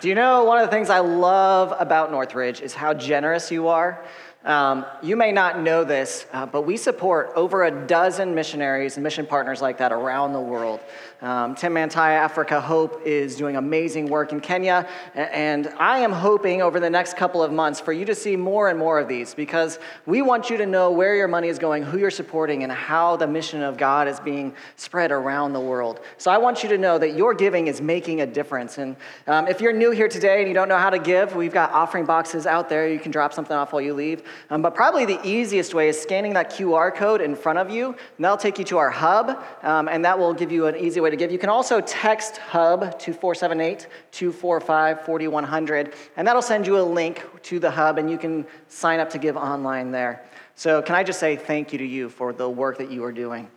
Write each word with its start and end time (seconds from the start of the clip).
Do 0.00 0.08
you 0.08 0.14
know 0.14 0.44
one 0.44 0.58
of 0.58 0.66
the 0.66 0.70
things 0.70 0.90
I 0.90 0.98
love 0.98 1.74
about 1.78 2.10
Northridge 2.10 2.60
is 2.60 2.74
how 2.74 2.92
generous 2.92 3.50
you 3.50 3.68
are? 3.68 4.04
Um, 4.46 4.86
you 5.02 5.16
may 5.16 5.32
not 5.32 5.60
know 5.60 5.82
this, 5.82 6.24
uh, 6.32 6.46
but 6.46 6.62
we 6.62 6.76
support 6.76 7.32
over 7.34 7.64
a 7.64 7.86
dozen 7.88 8.32
missionaries 8.32 8.96
and 8.96 9.02
mission 9.02 9.26
partners 9.26 9.60
like 9.60 9.78
that 9.78 9.90
around 9.90 10.34
the 10.34 10.40
world. 10.40 10.78
Um, 11.20 11.56
Tumaini 11.56 11.96
Africa 11.96 12.60
Hope 12.60 13.02
is 13.04 13.34
doing 13.34 13.56
amazing 13.56 14.08
work 14.08 14.30
in 14.30 14.38
Kenya, 14.38 14.88
and 15.16 15.66
I 15.80 15.98
am 15.98 16.12
hoping 16.12 16.62
over 16.62 16.78
the 16.78 16.88
next 16.88 17.16
couple 17.16 17.42
of 17.42 17.50
months 17.50 17.80
for 17.80 17.92
you 17.92 18.04
to 18.04 18.14
see 18.14 18.36
more 18.36 18.68
and 18.68 18.78
more 18.78 19.00
of 19.00 19.08
these 19.08 19.34
because 19.34 19.80
we 20.04 20.22
want 20.22 20.48
you 20.48 20.56
to 20.58 20.66
know 20.66 20.92
where 20.92 21.16
your 21.16 21.26
money 21.26 21.48
is 21.48 21.58
going, 21.58 21.82
who 21.82 21.98
you're 21.98 22.10
supporting, 22.12 22.62
and 22.62 22.70
how 22.70 23.16
the 23.16 23.26
mission 23.26 23.62
of 23.62 23.76
God 23.76 24.06
is 24.06 24.20
being 24.20 24.54
spread 24.76 25.10
around 25.10 25.54
the 25.54 25.60
world. 25.60 25.98
So 26.18 26.30
I 26.30 26.38
want 26.38 26.62
you 26.62 26.68
to 26.68 26.78
know 26.78 26.98
that 26.98 27.16
your 27.16 27.34
giving 27.34 27.66
is 27.66 27.80
making 27.80 28.20
a 28.20 28.26
difference. 28.26 28.78
And 28.78 28.94
um, 29.26 29.48
if 29.48 29.60
you're 29.60 29.72
new 29.72 29.90
here 29.90 30.08
today 30.08 30.38
and 30.38 30.46
you 30.46 30.54
don't 30.54 30.68
know 30.68 30.78
how 30.78 30.90
to 30.90 31.00
give, 31.00 31.34
we've 31.34 31.52
got 31.52 31.72
offering 31.72 32.04
boxes 32.04 32.46
out 32.46 32.68
there. 32.68 32.88
You 32.88 33.00
can 33.00 33.10
drop 33.10 33.32
something 33.32 33.56
off 33.56 33.72
while 33.72 33.82
you 33.82 33.92
leave. 33.92 34.22
Um, 34.50 34.62
but 34.62 34.74
probably 34.74 35.04
the 35.04 35.20
easiest 35.26 35.74
way 35.74 35.88
is 35.88 36.00
scanning 36.00 36.34
that 36.34 36.50
QR 36.50 36.94
code 36.94 37.20
in 37.20 37.34
front 37.34 37.58
of 37.58 37.70
you, 37.70 37.88
and 37.88 38.24
that'll 38.24 38.36
take 38.36 38.58
you 38.58 38.64
to 38.66 38.78
our 38.78 38.90
hub, 38.90 39.42
um, 39.62 39.88
and 39.88 40.04
that 40.04 40.18
will 40.18 40.34
give 40.34 40.52
you 40.52 40.66
an 40.66 40.76
easy 40.76 41.00
way 41.00 41.10
to 41.10 41.16
give. 41.16 41.32
You 41.32 41.38
can 41.38 41.48
also 41.48 41.80
text 41.80 42.36
HUB 42.36 42.98
to 42.98 43.12
478 43.12 43.86
245 44.12 45.04
4100, 45.04 45.94
and 46.16 46.26
that'll 46.26 46.42
send 46.42 46.66
you 46.66 46.78
a 46.78 46.82
link 46.82 47.24
to 47.42 47.58
the 47.58 47.70
hub, 47.70 47.98
and 47.98 48.10
you 48.10 48.18
can 48.18 48.46
sign 48.68 49.00
up 49.00 49.10
to 49.10 49.18
give 49.18 49.36
online 49.36 49.90
there. 49.90 50.24
So, 50.54 50.80
can 50.80 50.94
I 50.94 51.02
just 51.02 51.20
say 51.20 51.36
thank 51.36 51.72
you 51.72 51.78
to 51.78 51.84
you 51.84 52.08
for 52.08 52.32
the 52.32 52.48
work 52.48 52.78
that 52.78 52.90
you 52.90 53.04
are 53.04 53.12
doing? 53.12 53.48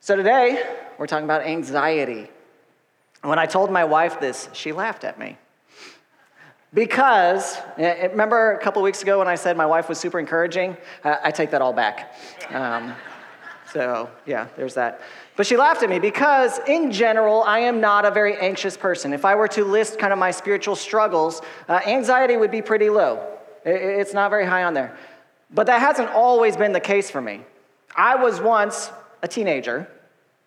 So, 0.00 0.16
today, 0.16 0.62
we're 0.98 1.06
talking 1.06 1.24
about 1.24 1.42
anxiety. 1.42 2.28
When 3.22 3.38
I 3.38 3.46
told 3.46 3.70
my 3.70 3.84
wife 3.84 4.20
this, 4.20 4.50
she 4.52 4.72
laughed 4.72 5.04
at 5.04 5.18
me. 5.18 5.38
Because, 6.74 7.56
eh, 7.78 7.84
eh, 7.84 8.06
remember 8.08 8.52
a 8.52 8.58
couple 8.58 8.82
weeks 8.82 9.00
ago 9.02 9.20
when 9.20 9.28
I 9.28 9.36
said 9.36 9.56
my 9.56 9.64
wife 9.64 9.88
was 9.88 9.98
super 9.98 10.18
encouraging? 10.18 10.76
I 11.04 11.30
take 11.30 11.52
that 11.52 11.62
all 11.62 11.72
back. 11.72 12.16
Um, 12.50 12.94
so, 13.72 14.10
yeah, 14.26 14.48
there's 14.56 14.74
that. 14.74 15.00
But 15.36 15.46
she 15.46 15.56
laughed 15.56 15.84
at 15.84 15.88
me 15.88 16.00
because, 16.00 16.58
in 16.66 16.90
general, 16.90 17.44
I 17.44 17.60
am 17.60 17.80
not 17.80 18.04
a 18.04 18.10
very 18.10 18.36
anxious 18.36 18.76
person. 18.76 19.12
If 19.12 19.24
I 19.24 19.36
were 19.36 19.48
to 19.48 19.64
list 19.64 20.00
kind 20.00 20.12
of 20.12 20.18
my 20.18 20.32
spiritual 20.32 20.74
struggles, 20.74 21.42
uh, 21.68 21.80
anxiety 21.86 22.36
would 22.36 22.50
be 22.50 22.60
pretty 22.60 22.90
low. 22.90 23.24
It's 23.64 24.12
not 24.12 24.30
very 24.30 24.44
high 24.44 24.64
on 24.64 24.74
there. 24.74 24.96
But 25.52 25.66
that 25.66 25.80
hasn't 25.80 26.10
always 26.10 26.56
been 26.56 26.72
the 26.72 26.80
case 26.80 27.08
for 27.08 27.20
me. 27.20 27.42
I 27.94 28.16
was 28.16 28.40
once 28.40 28.90
a 29.22 29.28
teenager 29.28 29.88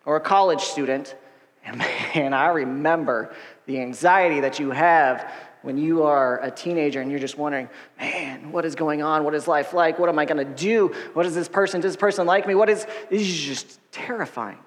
or 0.04 0.16
a 0.16 0.20
college 0.20 0.60
student, 0.60 1.14
and 1.64 1.78
man, 1.78 2.34
I 2.34 2.48
remember 2.48 3.34
the 3.66 3.80
anxiety 3.80 4.40
that 4.40 4.58
you 4.58 4.70
have 4.70 5.30
when 5.62 5.76
you 5.78 6.04
are 6.04 6.42
a 6.42 6.50
teenager 6.50 7.00
and 7.00 7.10
you're 7.10 7.20
just 7.20 7.36
wondering, 7.36 7.68
man, 7.98 8.52
what 8.52 8.64
is 8.64 8.74
going 8.74 9.02
on? 9.02 9.24
What 9.24 9.34
is 9.34 9.48
life 9.48 9.72
like? 9.72 9.98
What 9.98 10.08
am 10.08 10.18
I 10.18 10.24
going 10.24 10.38
to 10.38 10.54
do? 10.54 10.94
What 11.14 11.26
is 11.26 11.34
this 11.34 11.48
person? 11.48 11.80
Does 11.80 11.92
this 11.92 12.00
person 12.00 12.26
like 12.26 12.46
me? 12.46 12.54
What 12.54 12.68
is, 12.68 12.86
this 13.10 13.22
is 13.22 13.40
just 13.40 13.80
terrifying. 13.92 14.58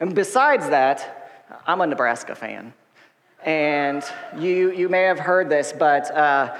And 0.00 0.14
besides 0.14 0.68
that, 0.68 1.30
I'm 1.66 1.80
a 1.80 1.86
Nebraska 1.86 2.34
fan. 2.34 2.72
And 3.44 4.04
you, 4.38 4.72
you 4.72 4.88
may 4.88 5.02
have 5.02 5.18
heard 5.18 5.48
this, 5.48 5.72
but 5.72 6.10
uh, 6.10 6.56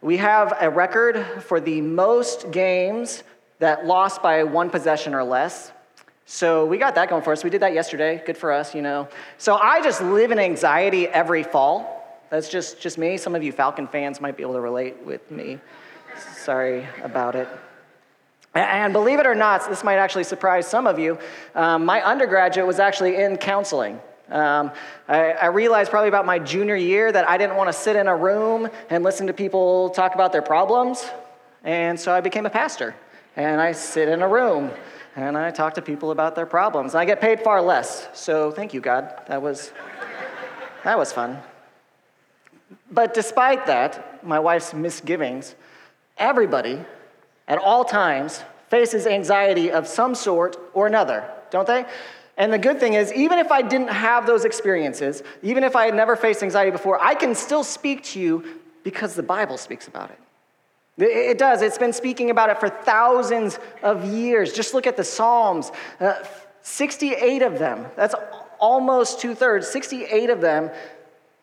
we 0.00 0.16
have 0.18 0.56
a 0.60 0.68
record 0.68 1.24
for 1.42 1.60
the 1.60 1.80
most 1.80 2.50
games 2.50 3.22
that 3.58 3.86
lost 3.86 4.22
by 4.22 4.44
one 4.44 4.68
possession 4.70 5.14
or 5.14 5.24
less. 5.24 5.72
So 6.26 6.66
we 6.66 6.78
got 6.78 6.94
that 6.94 7.08
going 7.08 7.22
for 7.22 7.32
us. 7.32 7.44
We 7.44 7.50
did 7.50 7.62
that 7.62 7.74
yesterday. 7.74 8.22
Good 8.24 8.36
for 8.36 8.50
us, 8.50 8.74
you 8.74 8.82
know. 8.82 9.08
So 9.38 9.56
I 9.56 9.82
just 9.82 10.02
live 10.02 10.30
in 10.30 10.38
anxiety 10.38 11.06
every 11.06 11.42
fall. 11.42 12.03
That's 12.30 12.48
just, 12.48 12.80
just 12.80 12.98
me. 12.98 13.16
Some 13.16 13.34
of 13.34 13.42
you 13.42 13.52
Falcon 13.52 13.86
fans 13.86 14.20
might 14.20 14.36
be 14.36 14.42
able 14.42 14.54
to 14.54 14.60
relate 14.60 15.04
with 15.04 15.30
me. 15.30 15.58
Sorry 16.36 16.86
about 17.02 17.34
it. 17.34 17.48
And 18.54 18.92
believe 18.92 19.18
it 19.18 19.26
or 19.26 19.34
not, 19.34 19.68
this 19.68 19.82
might 19.82 19.96
actually 19.96 20.24
surprise 20.24 20.66
some 20.66 20.86
of 20.86 20.98
you. 20.98 21.18
Um, 21.54 21.84
my 21.84 22.02
undergraduate 22.02 22.66
was 22.66 22.78
actually 22.78 23.16
in 23.16 23.36
counseling. 23.36 24.00
Um, 24.30 24.70
I, 25.08 25.32
I, 25.32 25.46
realized 25.46 25.90
probably 25.90 26.08
about 26.08 26.24
my 26.24 26.38
junior 26.38 26.76
year 26.76 27.12
that 27.12 27.28
I 27.28 27.36
didn't 27.36 27.56
want 27.56 27.68
to 27.68 27.74
sit 27.74 27.94
in 27.94 28.08
a 28.08 28.16
room 28.16 28.70
and 28.88 29.04
listen 29.04 29.26
to 29.26 29.34
people 29.34 29.90
talk 29.90 30.14
about 30.14 30.32
their 30.32 30.40
problems. 30.40 31.04
And 31.62 32.00
so 32.00 32.10
I 32.10 32.22
became 32.22 32.46
a 32.46 32.50
pastor. 32.50 32.94
And 33.36 33.60
I 33.60 33.72
sit 33.72 34.08
in 34.08 34.22
a 34.22 34.28
room 34.28 34.70
and 35.14 35.36
I 35.36 35.50
talk 35.50 35.74
to 35.74 35.82
people 35.82 36.10
about 36.10 36.36
their 36.36 36.46
problems. 36.46 36.94
And 36.94 37.00
I 37.00 37.04
get 37.04 37.20
paid 37.20 37.40
far 37.40 37.60
less. 37.60 38.08
So 38.14 38.50
thank 38.50 38.72
you, 38.72 38.80
God. 38.80 39.12
That 39.26 39.42
was, 39.42 39.72
that 40.84 40.96
was 40.96 41.12
fun. 41.12 41.42
But 42.94 43.12
despite 43.12 43.66
that, 43.66 44.24
my 44.24 44.38
wife's 44.38 44.72
misgivings, 44.72 45.56
everybody 46.16 46.78
at 47.48 47.58
all 47.58 47.84
times 47.84 48.42
faces 48.68 49.06
anxiety 49.06 49.70
of 49.70 49.88
some 49.88 50.14
sort 50.14 50.56
or 50.72 50.86
another, 50.86 51.28
don't 51.50 51.66
they? 51.66 51.84
And 52.36 52.52
the 52.52 52.58
good 52.58 52.78
thing 52.78 52.94
is, 52.94 53.12
even 53.12 53.38
if 53.38 53.50
I 53.50 53.62
didn't 53.62 53.88
have 53.88 54.26
those 54.26 54.44
experiences, 54.44 55.22
even 55.42 55.64
if 55.64 55.76
I 55.76 55.86
had 55.86 55.94
never 55.94 56.16
faced 56.16 56.42
anxiety 56.42 56.70
before, 56.70 57.02
I 57.02 57.14
can 57.14 57.34
still 57.34 57.64
speak 57.64 58.04
to 58.04 58.20
you 58.20 58.44
because 58.84 59.14
the 59.14 59.22
Bible 59.22 59.58
speaks 59.58 59.88
about 59.88 60.10
it. 60.10 60.18
It 60.96 61.38
does. 61.38 61.62
It's 61.62 61.78
been 61.78 61.92
speaking 61.92 62.30
about 62.30 62.50
it 62.50 62.60
for 62.60 62.68
thousands 62.68 63.58
of 63.82 64.04
years. 64.04 64.52
Just 64.52 64.74
look 64.74 64.86
at 64.86 64.96
the 64.96 65.04
Psalms 65.04 65.72
uh, 66.00 66.14
68 66.62 67.42
of 67.42 67.58
them, 67.58 67.86
that's 67.94 68.14
almost 68.58 69.20
two 69.20 69.34
thirds, 69.34 69.68
68 69.68 70.30
of 70.30 70.40
them 70.40 70.70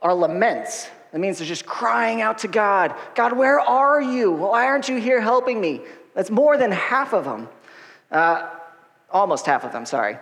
are 0.01 0.16
laments. 0.16 0.89
That 1.11 1.19
means 1.19 1.38
they're 1.38 1.47
just 1.47 1.66
crying 1.66 2.22
out 2.22 2.39
to 2.39 2.47
God 2.47 2.95
God, 3.16 3.33
where 3.33 3.59
are 3.59 4.01
you? 4.01 4.31
Why 4.31 4.66
aren't 4.66 4.89
you 4.89 4.97
here 4.97 5.22
helping 5.22 5.59
me? 5.59 5.81
That's 6.13 6.29
more 6.29 6.57
than 6.57 6.72
half 6.72 7.13
of 7.13 7.25
them. 7.25 7.49
Uh, 8.11 8.49
almost 9.09 9.45
half 9.45 9.63
of 9.63 9.71
them, 9.71 9.85
sorry. 9.85 10.17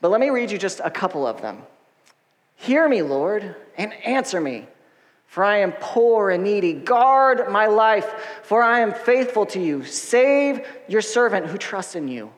But 0.00 0.10
let 0.10 0.20
me 0.20 0.30
read 0.30 0.50
you 0.50 0.58
just 0.58 0.80
a 0.82 0.90
couple 0.90 1.26
of 1.26 1.42
them. 1.42 1.62
Hear 2.56 2.88
me, 2.88 3.02
Lord, 3.02 3.54
and 3.76 3.92
answer 4.04 4.40
me, 4.40 4.66
for 5.26 5.44
I 5.44 5.58
am 5.58 5.72
poor 5.72 6.30
and 6.30 6.42
needy. 6.42 6.72
Guard 6.72 7.50
my 7.50 7.66
life, 7.66 8.40
for 8.42 8.62
I 8.62 8.80
am 8.80 8.92
faithful 8.92 9.46
to 9.46 9.60
you. 9.60 9.84
Save 9.84 10.66
your 10.88 11.02
servant 11.02 11.46
who 11.46 11.58
trusts 11.58 11.94
in 11.94 12.08
you. 12.08 12.32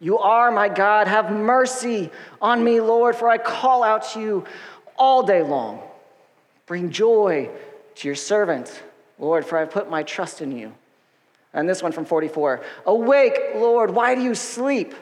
You 0.00 0.18
are 0.18 0.50
my 0.50 0.68
God. 0.68 1.06
Have 1.06 1.30
mercy 1.30 2.10
on 2.40 2.64
me, 2.64 2.80
Lord, 2.80 3.14
for 3.14 3.28
I 3.28 3.38
call 3.38 3.82
out 3.82 4.10
to 4.12 4.20
you 4.20 4.44
all 4.96 5.22
day 5.22 5.42
long. 5.42 5.82
Bring 6.66 6.90
joy 6.90 7.50
to 7.96 8.08
your 8.08 8.14
servant, 8.14 8.82
Lord, 9.18 9.44
for 9.44 9.56
I 9.56 9.60
have 9.60 9.70
put 9.70 9.90
my 9.90 10.02
trust 10.02 10.40
in 10.42 10.56
you. 10.56 10.72
And 11.52 11.68
this 11.68 11.82
one 11.82 11.92
from 11.92 12.04
44 12.04 12.62
Awake, 12.86 13.38
Lord, 13.56 13.90
why 13.90 14.14
do 14.14 14.22
you 14.22 14.34
sleep? 14.34 14.94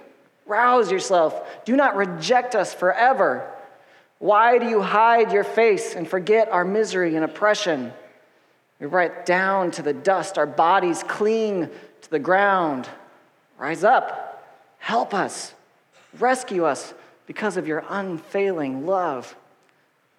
Rouse 0.47 0.91
yourself. 0.91 1.65
Do 1.65 1.77
not 1.77 1.97
reject 1.97 2.55
us 2.55 2.75
forever. 2.75 3.49
Why 4.19 4.59
do 4.59 4.69
you 4.69 4.83
hide 4.83 5.33
your 5.33 5.45
face 5.45 5.95
and 5.95 6.09
forget 6.09 6.51
our 6.51 6.65
misery 6.65 7.15
and 7.15 7.25
oppression? 7.25 7.93
We 8.81 8.87
write 8.87 9.27
down 9.27 9.71
to 9.73 9.83
the 9.83 9.93
dust, 9.93 10.39
our 10.39 10.47
bodies 10.47 11.03
cling 11.07 11.71
to 12.03 12.11
the 12.11 12.19
ground. 12.19 12.89
Rise 13.59 13.85
up, 13.85 14.43
help 14.79 15.15
us, 15.15 15.55
rescue 16.19 16.65
us 16.65 16.95
because 17.27 17.57
of 17.57 17.69
your 17.69 17.85
unfailing 17.89 18.87
love. 18.87 19.37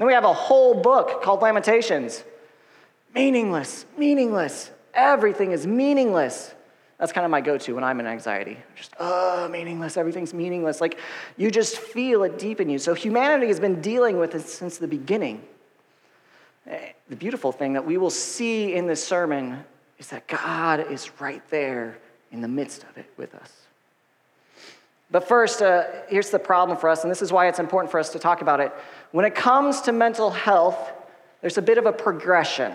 Then 0.01 0.07
we 0.07 0.15
have 0.15 0.25
a 0.25 0.33
whole 0.33 0.74
book 0.74 1.21
called 1.21 1.44
Lamentations. 1.44 2.24
Meaningless, 3.13 3.86
meaningless. 4.00 4.71
Everything 4.95 5.51
is 5.51 5.68
meaningless. 5.68 6.56
That's 6.98 7.12
kind 7.12 7.24
of 7.24 7.30
my 7.30 7.39
go 7.39 7.59
to 7.59 7.75
when 7.75 7.83
I'm 7.83 8.00
in 8.00 8.07
anxiety. 8.07 8.57
Just, 8.75 8.94
oh, 9.00 9.48
meaningless. 9.48 9.98
Everything's 9.98 10.33
meaningless. 10.33 10.81
Like, 10.81 10.98
you 11.38 11.51
just 11.51 11.77
feel 11.77 12.24
it 12.24 12.39
deep 12.39 12.59
in 12.59 12.68
you. 12.68 12.80
So, 12.80 12.95
humanity 12.95 13.45
has 13.45 13.59
been 13.59 13.80
dealing 13.80 14.18
with 14.18 14.33
it 14.33 14.42
since 14.42 14.80
the 14.80 14.88
beginning. 14.88 15.44
The 16.65 17.15
beautiful 17.15 17.51
thing 17.51 17.74
that 17.74 17.86
we 17.86 18.00
will 18.00 18.09
see 18.09 18.74
in 18.74 18.88
this 18.88 19.06
sermon 19.06 19.63
is 20.00 20.07
that 20.07 20.27
God 20.27 20.92
is 20.92 21.12
right 21.21 21.48
there 21.51 22.00
in 22.31 22.42
the 22.42 22.48
midst 22.48 22.86
of 22.86 22.98
it 22.98 23.06
with 23.18 23.36
us. 23.36 23.51
But 25.12 25.27
first, 25.27 25.62
uh, 25.62 25.83
here's 26.07 26.30
the 26.30 26.39
problem 26.39 26.77
for 26.77 26.89
us, 26.89 27.03
and 27.03 27.12
this 27.12 27.21
is 27.21 27.33
why 27.33 27.50
it's 27.50 27.59
important 27.59 27.92
for 27.92 28.00
us 28.00 28.09
to 28.12 28.19
talk 28.19 28.42
about 28.42 28.62
it. 28.62 28.71
When 29.12 29.25
it 29.25 29.36
comes 29.36 29.81
to 29.81 29.92
mental 29.92 30.31
health, 30.31 30.92
there's 31.42 31.58
a 31.58 31.62
bit 31.62 31.78
of 31.78 31.86
a 31.86 31.92
progression. 31.92 32.74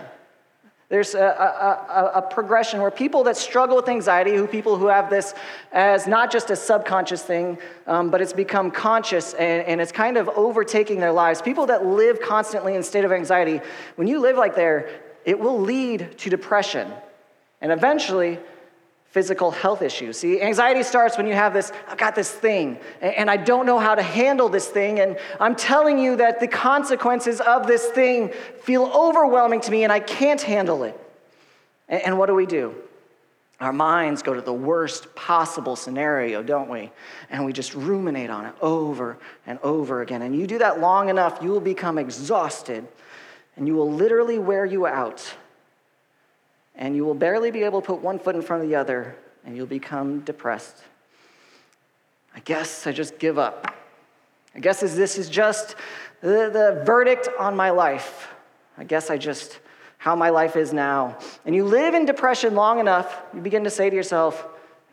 There's 0.89 1.15
a, 1.15 1.19
a, 1.19 2.11
a, 2.15 2.21
progression 2.21 2.81
where 2.81 2.91
people 2.91 3.25
that 3.25 3.35
struggle 3.35 3.75
with 3.75 3.89
anxiety, 3.89 4.35
who 4.35 4.47
people 4.47 4.77
who 4.77 4.87
have 4.87 5.09
this 5.09 5.33
as 5.73 6.07
not 6.07 6.31
just 6.31 6.49
a 6.49 6.55
subconscious 6.55 7.21
thing, 7.21 7.57
um, 7.87 8.09
but 8.09 8.21
it's 8.21 8.31
become 8.31 8.71
conscious 8.71 9.33
and, 9.33 9.67
and 9.67 9.81
it's 9.81 9.91
kind 9.91 10.15
of 10.15 10.29
overtaking 10.29 11.01
their 11.01 11.11
lives. 11.11 11.41
People 11.41 11.65
that 11.65 11.85
live 11.85 12.21
constantly 12.21 12.73
in 12.73 12.79
a 12.79 12.83
state 12.83 13.03
of 13.03 13.11
anxiety, 13.11 13.59
when 13.95 14.07
you 14.07 14.21
live 14.21 14.37
like 14.37 14.55
there, 14.55 14.89
it 15.25 15.37
will 15.37 15.59
lead 15.59 16.17
to 16.19 16.29
depression 16.29 16.89
and 17.59 17.73
eventually 17.73 18.39
physical 19.17 19.49
health 19.49 19.81
issues. 19.81 20.19
See, 20.19 20.39
anxiety 20.43 20.83
starts 20.83 21.17
when 21.17 21.25
you 21.25 21.33
have 21.33 21.51
this, 21.51 21.71
I've 21.87 21.97
got 21.97 22.13
this 22.13 22.29
thing, 22.29 22.77
and 23.01 23.31
I 23.31 23.37
don't 23.37 23.65
know 23.65 23.79
how 23.79 23.95
to 23.95 24.03
handle 24.03 24.47
this 24.47 24.67
thing, 24.67 24.99
and 24.99 25.17
I'm 25.39 25.55
telling 25.55 25.97
you 25.97 26.17
that 26.17 26.39
the 26.39 26.47
consequences 26.47 27.41
of 27.41 27.65
this 27.65 27.87
thing 27.87 28.29
feel 28.61 28.83
overwhelming 28.83 29.61
to 29.61 29.71
me, 29.71 29.83
and 29.83 29.91
I 29.91 30.01
can't 30.01 30.39
handle 30.39 30.83
it. 30.83 30.95
And 31.89 32.19
what 32.19 32.27
do 32.27 32.35
we 32.35 32.45
do? 32.45 32.75
Our 33.59 33.73
minds 33.73 34.21
go 34.21 34.35
to 34.35 34.41
the 34.41 34.53
worst 34.53 35.15
possible 35.15 35.75
scenario, 35.75 36.43
don't 36.43 36.69
we? 36.69 36.91
And 37.31 37.43
we 37.43 37.53
just 37.53 37.73
ruminate 37.73 38.29
on 38.29 38.45
it 38.45 38.53
over 38.61 39.17
and 39.47 39.57
over 39.63 40.03
again. 40.03 40.21
And 40.21 40.35
you 40.35 40.45
do 40.45 40.59
that 40.59 40.79
long 40.79 41.09
enough, 41.09 41.39
you 41.41 41.49
will 41.49 41.59
become 41.59 41.97
exhausted 41.97 42.87
and 43.55 43.67
you 43.67 43.73
will 43.73 43.91
literally 43.91 44.37
wear 44.37 44.63
you 44.63 44.85
out. 44.85 45.33
And 46.77 46.95
you 46.95 47.03
will 47.03 47.15
barely 47.15 47.51
be 47.51 47.63
able 47.63 47.81
to 47.81 47.87
put 47.87 48.01
one 48.01 48.19
foot 48.19 48.35
in 48.35 48.41
front 48.41 48.63
of 48.63 48.69
the 48.69 48.75
other, 48.75 49.15
and 49.45 49.57
you'll 49.57 49.65
become 49.65 50.21
depressed. 50.21 50.83
I 52.35 52.39
guess 52.39 52.85
I 52.85 52.91
just 52.91 53.17
give 53.17 53.39
up. 53.39 53.75
I 54.55 54.59
guess 54.59 54.79
this 54.79 55.17
is 55.17 55.29
just 55.29 55.75
the, 56.21 56.49
the 56.51 56.83
verdict 56.85 57.29
on 57.39 57.55
my 57.55 57.71
life. 57.71 58.33
I 58.77 58.83
guess 58.83 59.09
I 59.09 59.17
just, 59.17 59.59
how 59.97 60.15
my 60.15 60.29
life 60.29 60.55
is 60.55 60.71
now. 60.71 61.17
And 61.45 61.55
you 61.55 61.65
live 61.65 61.95
in 61.95 62.05
depression 62.05 62.53
long 62.55 62.79
enough, 62.79 63.23
you 63.33 63.41
begin 63.41 63.63
to 63.63 63.69
say 63.69 63.89
to 63.89 63.95
yourself, 63.95 64.47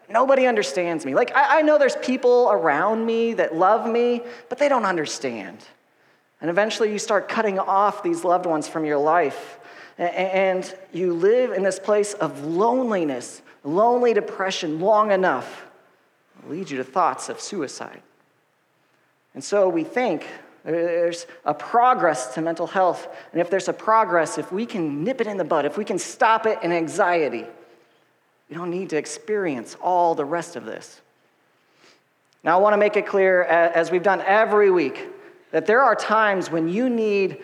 Nobody 0.08 0.46
understands 0.46 1.06
me. 1.06 1.14
Like, 1.14 1.34
I, 1.34 1.60
I 1.60 1.62
know 1.62 1.78
there's 1.78 1.96
people 1.96 2.50
around 2.50 3.06
me 3.06 3.34
that 3.34 3.56
love 3.56 3.90
me, 3.90 4.20
but 4.48 4.58
they 4.58 4.69
don't 4.69 4.84
understand. 4.84 5.64
And 6.40 6.50
eventually 6.50 6.92
you 6.92 6.98
start 6.98 7.28
cutting 7.28 7.58
off 7.58 8.02
these 8.02 8.22
loved 8.22 8.44
ones 8.44 8.69
from 8.69 8.84
your 8.84 8.98
life. 8.98 9.58
And 9.99 10.75
you 10.93 11.14
live 11.14 11.52
in 11.52 11.62
this 11.62 11.79
place 11.79 12.14
of 12.14 12.44
loneliness, 12.44 13.43
lonely 13.62 14.12
depression 14.12 14.81
long 14.81 15.12
enough, 15.12 15.67
it 16.43 16.50
leads 16.50 16.70
you 16.70 16.79
to 16.79 16.85
thoughts 16.85 17.29
of 17.29 17.41
suicide. 17.41 18.02
And 19.35 19.43
so 19.43 19.69
we 19.69 19.85
think 19.85 20.26
there's 20.64 21.26
a 21.44 21.55
progress 21.55 22.35
to 22.35 22.41
mental 22.41 22.67
health. 22.67 23.08
And 23.32 23.41
if 23.41 23.50
there's 23.50 23.69
a 23.69 23.73
progress, 23.73 24.38
if 24.38 24.50
we 24.50 24.67
can 24.67 25.05
nip 25.05 25.20
it 25.20 25.26
in 25.26 25.37
the 25.37 25.44
bud, 25.44 25.64
if 25.64 25.76
we 25.76 25.85
can 25.85 25.99
stop 25.99 26.46
it 26.46 26.58
in 26.62 26.73
anxiety, 26.73 27.44
we 28.49 28.56
don't 28.56 28.70
need 28.70 28.91
to 28.91 28.96
experience 28.96 29.76
all 29.81 30.14
the 30.14 30.25
rest 30.25 30.56
of 30.56 30.64
this. 30.64 31.00
Now, 32.43 32.58
I 32.58 32.61
want 32.61 32.75
to 32.75 32.79
make 32.79 32.96
it 32.96 33.06
clear, 33.06 33.43
as 33.43 33.91
we've 33.91 34.02
done 34.02 34.23
every 34.26 34.70
week, 34.70 35.08
that 35.50 35.67
there 35.67 35.82
are 35.82 35.94
times 35.94 36.50
when 36.50 36.69
you 36.69 36.91
need 36.91 37.43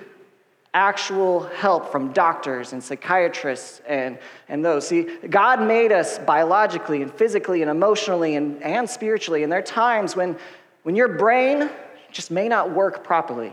actual 0.73 1.41
help 1.41 1.91
from 1.91 2.13
doctors 2.13 2.73
and 2.73 2.83
psychiatrists 2.83 3.81
and, 3.87 4.19
and 4.49 4.65
those. 4.65 4.87
See, 4.87 5.03
God 5.29 5.61
made 5.63 5.91
us 5.91 6.19
biologically 6.19 7.03
and 7.03 7.13
physically 7.13 7.63
and 7.63 7.71
emotionally 7.71 8.37
and, 8.37 8.63
and 8.63 8.89
spiritually, 8.89 9.43
and 9.43 9.51
there 9.51 9.59
are 9.59 9.63
times 9.63 10.15
when, 10.15 10.37
when 10.85 10.95
your 10.95 11.09
brain 11.09 11.69
just 12.13 12.31
may 12.31 12.49
not 12.49 12.71
work 12.71 13.03
properly. 13.05 13.53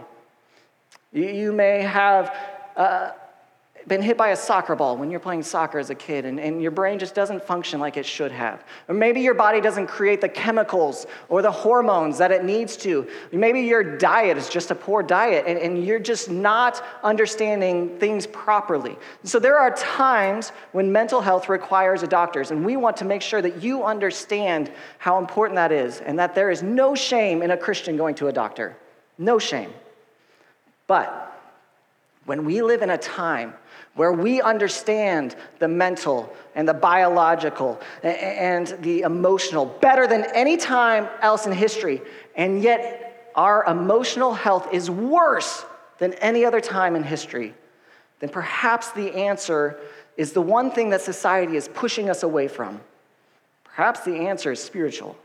You, 1.12 1.25
you 1.25 1.52
may 1.54 1.81
have. 1.81 2.36
Uh, 2.75 3.12
been 3.88 4.01
hit 4.01 4.18
by 4.18 4.30
a 4.30 4.36
soccer 4.36 4.75
ball 4.75 4.98
when 4.98 5.10
you're 5.10 5.19
playing 5.19 5.42
soccer 5.42 5.80
as 5.80 5.89
a 5.89 5.95
kid 5.95 6.25
and, 6.25 6.39
and 6.39 6.62
your 6.62 6.72
brain 6.72 7.00
just 7.00 7.16
doesn't 7.16 7.42
function 7.42 7.80
like 7.80 7.95
it 7.95 8.06
should 8.06 8.34
have. 8.34 8.66
Or 8.89 8.95
maybe 8.95 9.22
your 9.22 9.34
body 9.34 9.62
doesn't 9.62 9.88
create 9.88 10.19
the 10.19 10.28
chemicals 10.28 11.07
or 11.30 11.42
the 11.42 11.51
hormones 11.51 12.18
that 12.18 12.31
it 12.31 12.44
needs 12.44 12.75
to. 12.78 13.07
Maybe 13.31 13.62
your 13.62 13.98
diet 13.98 14.38
is 14.38 14.50
just 14.50 14.72
a 14.72 14.75
poor 14.75 15.01
diet 15.01 15.45
and, 15.48 15.57
and 15.57 15.86
you're 15.86 16.00
just 16.00 16.30
not 16.30 16.84
understanding 17.01 17.98
things 17.98 18.28
properly. 18.28 18.98
So 19.24 19.39
there 19.39 19.57
are 19.57 19.72
times 19.72 20.51
when 20.74 20.92
mental 20.92 21.22
health 21.22 21.48
requires 21.48 22.04
a 22.04 22.07
doctor's, 22.07 22.51
and 22.51 22.66
we 22.66 22.75
want 22.75 22.98
to 22.98 23.06
make 23.06 23.22
sure 23.22 23.42
that 23.42 23.63
you 23.63 23.86
understand 23.86 24.69
how 24.98 25.18
important 25.18 25.56
that 25.56 25.72
is 25.72 26.01
and 26.01 26.19
that 26.19 26.36
there 26.36 26.51
is 26.51 26.62
no 26.62 26.94
shame 26.94 27.42
in 27.42 27.51
a 27.51 27.57
Christian 27.57 27.95
going 27.95 28.16
to 28.16 28.28
a 28.28 28.34
doctor. 28.34 28.75
No 29.18 29.39
shame. 29.39 29.72
But 30.88 31.24
when 32.25 32.44
we 32.44 32.62
live 32.62 32.81
in 32.81 32.89
a 32.89 32.98
time 32.98 33.54
where 33.98 34.14
we 34.14 34.42
understand 34.42 35.36
the 35.60 35.68
mental 35.68 36.34
and 36.56 36.68
the 36.68 36.74
biological 36.74 37.80
and 38.04 38.68
the 38.82 39.02
emotional 39.02 39.66
better 39.66 40.08
than 40.08 40.24
any 40.34 40.56
time 40.56 41.10
else 41.22 41.46
in 41.46 41.52
history, 41.52 42.02
and 42.36 42.62
yet 42.62 43.32
our 43.36 43.66
emotional 43.66 44.34
health 44.34 44.68
is 44.72 44.90
worse 44.90 45.66
than 45.98 46.14
any 46.14 46.46
other 46.46 46.62
time 46.62 46.96
in 46.96 47.04
history, 47.04 47.54
then 48.20 48.30
perhaps 48.30 48.92
the 48.92 49.14
answer 49.14 49.80
is 50.16 50.34
the 50.34 50.42
one 50.42 50.72
thing 50.72 50.90
that 50.92 51.02
society 51.02 51.56
is 51.56 51.68
pushing 51.68 52.10
us 52.10 52.24
away 52.24 52.48
from. 52.48 52.80
Perhaps 53.64 54.02
the 54.02 54.28
answer 54.28 54.52
is 54.52 54.64
spiritual. 54.64 55.16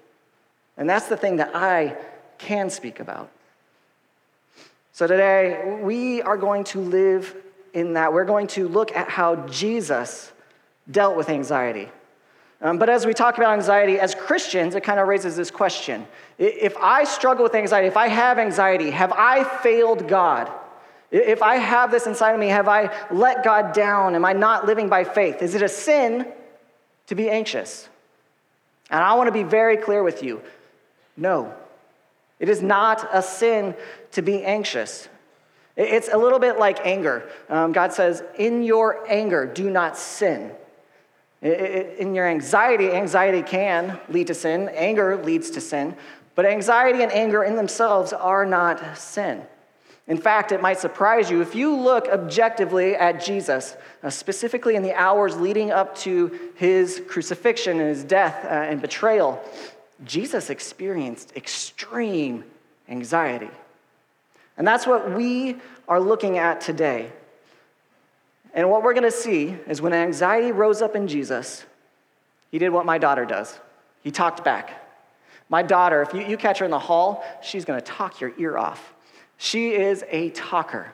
And 0.77 0.89
that's 0.89 1.09
the 1.09 1.17
thing 1.17 1.37
that 1.37 1.55
I 1.55 1.97
can 2.39 2.69
speak 2.71 3.01
about. 3.01 3.31
So 4.93 5.07
today, 5.07 5.81
we 5.83 6.21
are 6.21 6.37
going 6.37 6.65
to 6.65 6.81
live 6.81 7.35
in 7.73 7.95
that 7.95 8.13
we're 8.13 8.25
going 8.25 8.47
to 8.49 8.69
look 8.69 8.95
at 8.95 9.09
how 9.09 9.37
Jesus 9.47 10.33
dealt 10.91 11.17
with 11.17 11.29
anxiety. 11.29 11.89
Um, 12.61 12.79
but 12.79 12.89
as 12.89 13.05
we 13.05 13.13
talk 13.13 13.39
about 13.39 13.55
anxiety 13.55 13.99
as 13.99 14.15
Christians, 14.15 14.75
it 14.75 14.85
kind 14.85 15.01
of 15.01 15.09
raises 15.09 15.37
this 15.37 15.51
question 15.51 16.07
If 16.39 16.77
I 16.77 17.05
struggle 17.05 17.43
with 17.43 17.55
anxiety, 17.55 17.89
if 17.89 17.97
I 17.97 18.09
have 18.09 18.39
anxiety, 18.39 18.91
have 18.91 19.13
I 19.13 19.45
failed 19.63 20.07
God? 20.07 20.51
If 21.11 21.43
I 21.43 21.57
have 21.57 21.91
this 21.91 22.07
inside 22.07 22.33
of 22.33 22.41
me, 22.41 22.49
have 22.49 22.69
I 22.69 22.95
let 23.11 23.45
God 23.45 23.75
down? 23.75 24.15
Am 24.15 24.25
I 24.25 24.33
not 24.33 24.65
living 24.65 24.89
by 24.89 25.05
faith? 25.05 25.43
Is 25.43 25.55
it 25.55 25.61
a 25.61 25.69
sin 25.69 26.27
to 27.09 27.15
be 27.15 27.29
anxious? 27.29 27.89
And 28.91 29.03
I 29.03 29.15
want 29.15 29.29
to 29.29 29.33
be 29.33 29.43
very 29.43 29.77
clear 29.77 30.03
with 30.03 30.23
you 30.23 30.41
no, 31.17 31.55
it 32.39 32.49
is 32.49 32.63
not 32.63 33.07
a 33.13 33.23
sin 33.23 33.75
to 34.13 34.23
be 34.23 34.43
anxious. 34.43 35.09
It's 35.77 36.09
a 36.13 36.19
little 36.19 36.39
bit 36.39 36.59
like 36.59 36.85
anger. 36.85 37.29
Um, 37.49 37.73
God 37.73 37.93
says, 37.93 38.23
In 38.39 38.63
your 38.63 39.05
anger, 39.11 39.47
do 39.47 39.71
not 39.71 39.97
sin. 39.97 40.53
In 41.41 42.15
your 42.15 42.29
anxiety, 42.29 42.93
anxiety 42.93 43.43
can 43.43 43.99
lead 44.09 44.29
to 44.29 44.35
sin, 44.35 44.69
anger 44.75 45.17
leads 45.17 45.51
to 45.51 45.61
sin, 45.61 45.97
but 46.37 46.47
anxiety 46.47 47.03
and 47.03 47.11
anger 47.11 47.43
in 47.43 47.57
themselves 47.57 48.13
are 48.13 48.47
not 48.47 48.97
sin. 48.97 49.43
In 50.07 50.19
fact, 50.19 50.53
it 50.53 50.61
might 50.61 50.79
surprise 50.79 51.31
you 51.31 51.41
if 51.41 51.55
you 51.55 51.75
look 51.77 52.09
objectively 52.09 52.95
at 52.95 53.25
Jesus, 53.25 53.77
uh, 54.03 54.11
specifically 54.11 54.77
in 54.77 54.83
the 54.83 54.95
hours 54.95 55.37
leading 55.37 55.71
up 55.71 55.97
to 55.99 56.39
his 56.55 57.03
crucifixion 57.09 57.79
and 57.81 57.89
his 57.89 58.05
death 58.05 58.45
uh, 58.45 58.49
and 58.49 58.81
betrayal, 58.81 59.43
Jesus 60.05 60.51
experienced 60.51 61.33
extreme 61.37 62.45
anxiety. 62.89 63.51
And 64.57 64.67
that's 64.67 64.87
what 64.87 65.13
we 65.13 65.57
are 65.89 66.01
looking 66.01 66.39
at 66.39 66.61
today. 66.61 67.11
And 68.55 68.71
what 68.71 68.83
we're 68.83 68.93
going 68.93 69.05
to 69.05 69.11
see 69.11 69.57
is 69.67 69.81
when 69.81 69.93
anxiety 69.93 70.53
rose 70.53 70.83
up 70.83 70.95
in 70.95 71.09
Jesus, 71.09 71.65
he 72.51 72.59
did 72.59 72.71
what 72.71 72.85
my 72.85 72.99
daughter 72.99 73.25
does. 73.25 73.59
He 74.03 74.11
talked 74.11 74.45
back. 74.45 74.79
My 75.49 75.63
daughter, 75.63 76.03
if 76.03 76.13
you, 76.13 76.23
you 76.23 76.37
catch 76.37 76.59
her 76.59 76.65
in 76.65 76.71
the 76.71 76.79
hall, 76.79 77.25
she's 77.43 77.65
going 77.65 77.81
to 77.81 77.85
talk 77.85 78.21
your 78.21 78.33
ear 78.39 78.59
off. 78.59 78.93
She 79.39 79.73
is 79.73 80.05
a 80.11 80.31
talker. 80.31 80.93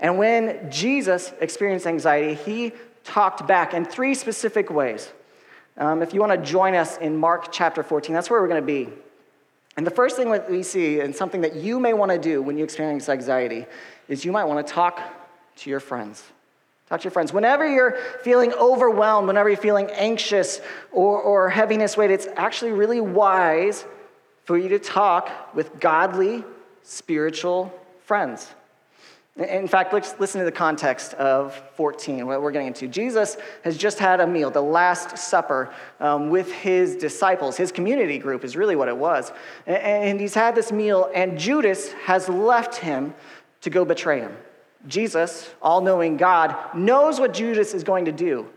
And 0.00 0.18
when 0.18 0.70
Jesus 0.70 1.32
experienced 1.40 1.86
anxiety, 1.86 2.34
he 2.34 2.72
talked 3.04 3.46
back 3.46 3.74
in 3.74 3.84
three 3.84 4.14
specific 4.14 4.70
ways. 4.70 5.10
Um, 5.76 6.02
if 6.02 6.12
you 6.12 6.20
want 6.20 6.32
to 6.32 6.50
join 6.50 6.74
us 6.74 6.98
in 6.98 7.16
Mark 7.16 7.52
chapter 7.52 7.82
14, 7.82 8.14
that's 8.14 8.28
where 8.28 8.40
we're 8.40 8.48
going 8.48 8.60
to 8.60 8.66
be. 8.66 8.88
And 9.78 9.86
the 9.86 9.92
first 9.92 10.16
thing 10.16 10.32
that 10.32 10.50
we 10.50 10.64
see, 10.64 10.98
and 10.98 11.14
something 11.14 11.42
that 11.42 11.54
you 11.54 11.78
may 11.78 11.92
want 11.92 12.10
to 12.10 12.18
do 12.18 12.42
when 12.42 12.58
you 12.58 12.64
experience 12.64 13.08
anxiety, 13.08 13.64
is 14.08 14.24
you 14.24 14.32
might 14.32 14.42
want 14.42 14.66
to 14.66 14.72
talk 14.72 15.00
to 15.54 15.70
your 15.70 15.78
friends. 15.78 16.24
Talk 16.88 16.98
to 17.02 17.04
your 17.04 17.12
friends. 17.12 17.32
Whenever 17.32 17.64
you're 17.64 17.92
feeling 18.24 18.52
overwhelmed, 18.54 19.28
whenever 19.28 19.48
you're 19.48 19.56
feeling 19.56 19.88
anxious 19.92 20.60
or, 20.90 21.22
or 21.22 21.48
heaviness 21.48 21.96
weight, 21.96 22.10
it's 22.10 22.26
actually 22.34 22.72
really 22.72 23.00
wise 23.00 23.84
for 24.42 24.58
you 24.58 24.68
to 24.70 24.80
talk 24.80 25.54
with 25.54 25.78
godly, 25.78 26.42
spiritual 26.82 27.72
friends. 28.04 28.48
In 29.38 29.68
fact, 29.68 29.92
let's 29.92 30.18
listen 30.18 30.40
to 30.40 30.44
the 30.44 30.50
context 30.50 31.14
of 31.14 31.54
14, 31.76 32.26
what 32.26 32.42
we're 32.42 32.50
getting 32.50 32.66
into. 32.66 32.88
Jesus 32.88 33.36
has 33.62 33.76
just 33.76 34.00
had 34.00 34.18
a 34.18 34.26
meal, 34.26 34.50
the 34.50 34.60
Last 34.60 35.16
Supper, 35.16 35.72
um, 36.00 36.28
with 36.28 36.50
his 36.50 36.96
disciples. 36.96 37.56
His 37.56 37.70
community 37.70 38.18
group 38.18 38.42
is 38.42 38.56
really 38.56 38.74
what 38.74 38.88
it 38.88 38.96
was. 38.96 39.30
And 39.64 40.20
he's 40.20 40.34
had 40.34 40.56
this 40.56 40.72
meal, 40.72 41.08
and 41.14 41.38
Judas 41.38 41.92
has 41.92 42.28
left 42.28 42.76
him 42.76 43.14
to 43.60 43.70
go 43.70 43.84
betray 43.84 44.18
him. 44.18 44.36
Jesus, 44.88 45.48
all 45.62 45.82
knowing 45.82 46.16
God, 46.16 46.56
knows 46.74 47.20
what 47.20 47.32
Judas 47.32 47.74
is 47.74 47.84
going 47.84 48.06
to 48.06 48.12
do. 48.12 48.48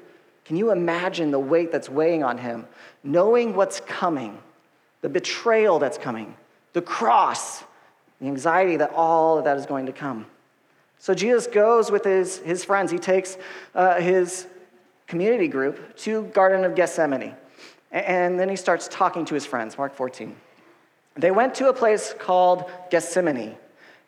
Can 0.46 0.56
you 0.56 0.72
imagine 0.72 1.30
the 1.30 1.40
weight 1.40 1.72
that's 1.72 1.90
weighing 1.90 2.24
on 2.24 2.40
him, 2.40 2.66
knowing 3.04 3.56
what's 3.56 3.82
coming, 3.82 4.36
the 5.02 5.10
betrayal 5.10 5.78
that's 5.78 6.00
coming, 6.00 6.36
the 6.74 6.82
cross, 6.82 7.64
the 8.20 8.26
anxiety 8.26 8.78
that 8.78 8.92
all 8.94 9.38
of 9.38 9.44
that 9.44 9.58
is 9.58 9.68
going 9.68 9.86
to 9.86 9.94
come? 9.94 10.26
So 11.02 11.16
Jesus 11.16 11.48
goes 11.48 11.90
with 11.90 12.04
his, 12.04 12.38
his 12.38 12.64
friends. 12.64 12.92
He 12.92 13.00
takes 13.00 13.36
uh, 13.74 14.00
his 14.00 14.46
community 15.08 15.48
group 15.48 15.98
to 15.98 16.26
Garden 16.26 16.64
of 16.64 16.76
Gethsemane. 16.76 17.34
And 17.92 18.40
then 18.40 18.50
he 18.50 18.56
starts 18.56 18.88
talking 18.88 19.26
to 19.26 19.34
his 19.34 19.44
friends, 19.44 19.80
Mark 19.80 19.96
14. 19.96 20.36
They 21.16 21.32
went 21.32 21.56
to 21.56 21.70
a 21.70 21.74
place 21.74 22.14
called 22.20 22.70
Gethsemane. 22.92 23.56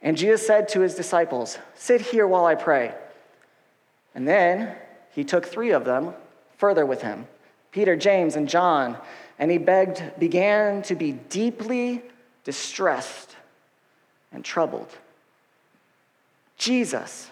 And 0.04 0.16
Jesus 0.16 0.46
said 0.46 0.70
to 0.70 0.82
his 0.82 0.94
disciples, 0.94 1.58
Sit 1.74 2.00
here 2.00 2.28
while 2.28 2.46
I 2.46 2.54
pray. 2.54 2.94
And 4.14 4.28
then 4.28 4.76
he 5.16 5.24
took 5.24 5.48
three 5.48 5.72
of 5.72 5.86
them 5.86 6.14
further 6.58 6.86
with 6.86 7.02
him 7.02 7.28
Peter, 7.72 7.96
James, 7.96 8.36
and 8.36 8.48
John. 8.48 8.98
And 9.40 9.50
he 9.50 9.58
begged, 9.58 10.20
began 10.20 10.84
to 10.84 10.94
be 10.94 11.14
deeply 11.14 12.04
distressed 12.44 13.36
and 14.32 14.46
troubled. 14.46 14.96
Jesus, 16.58 17.30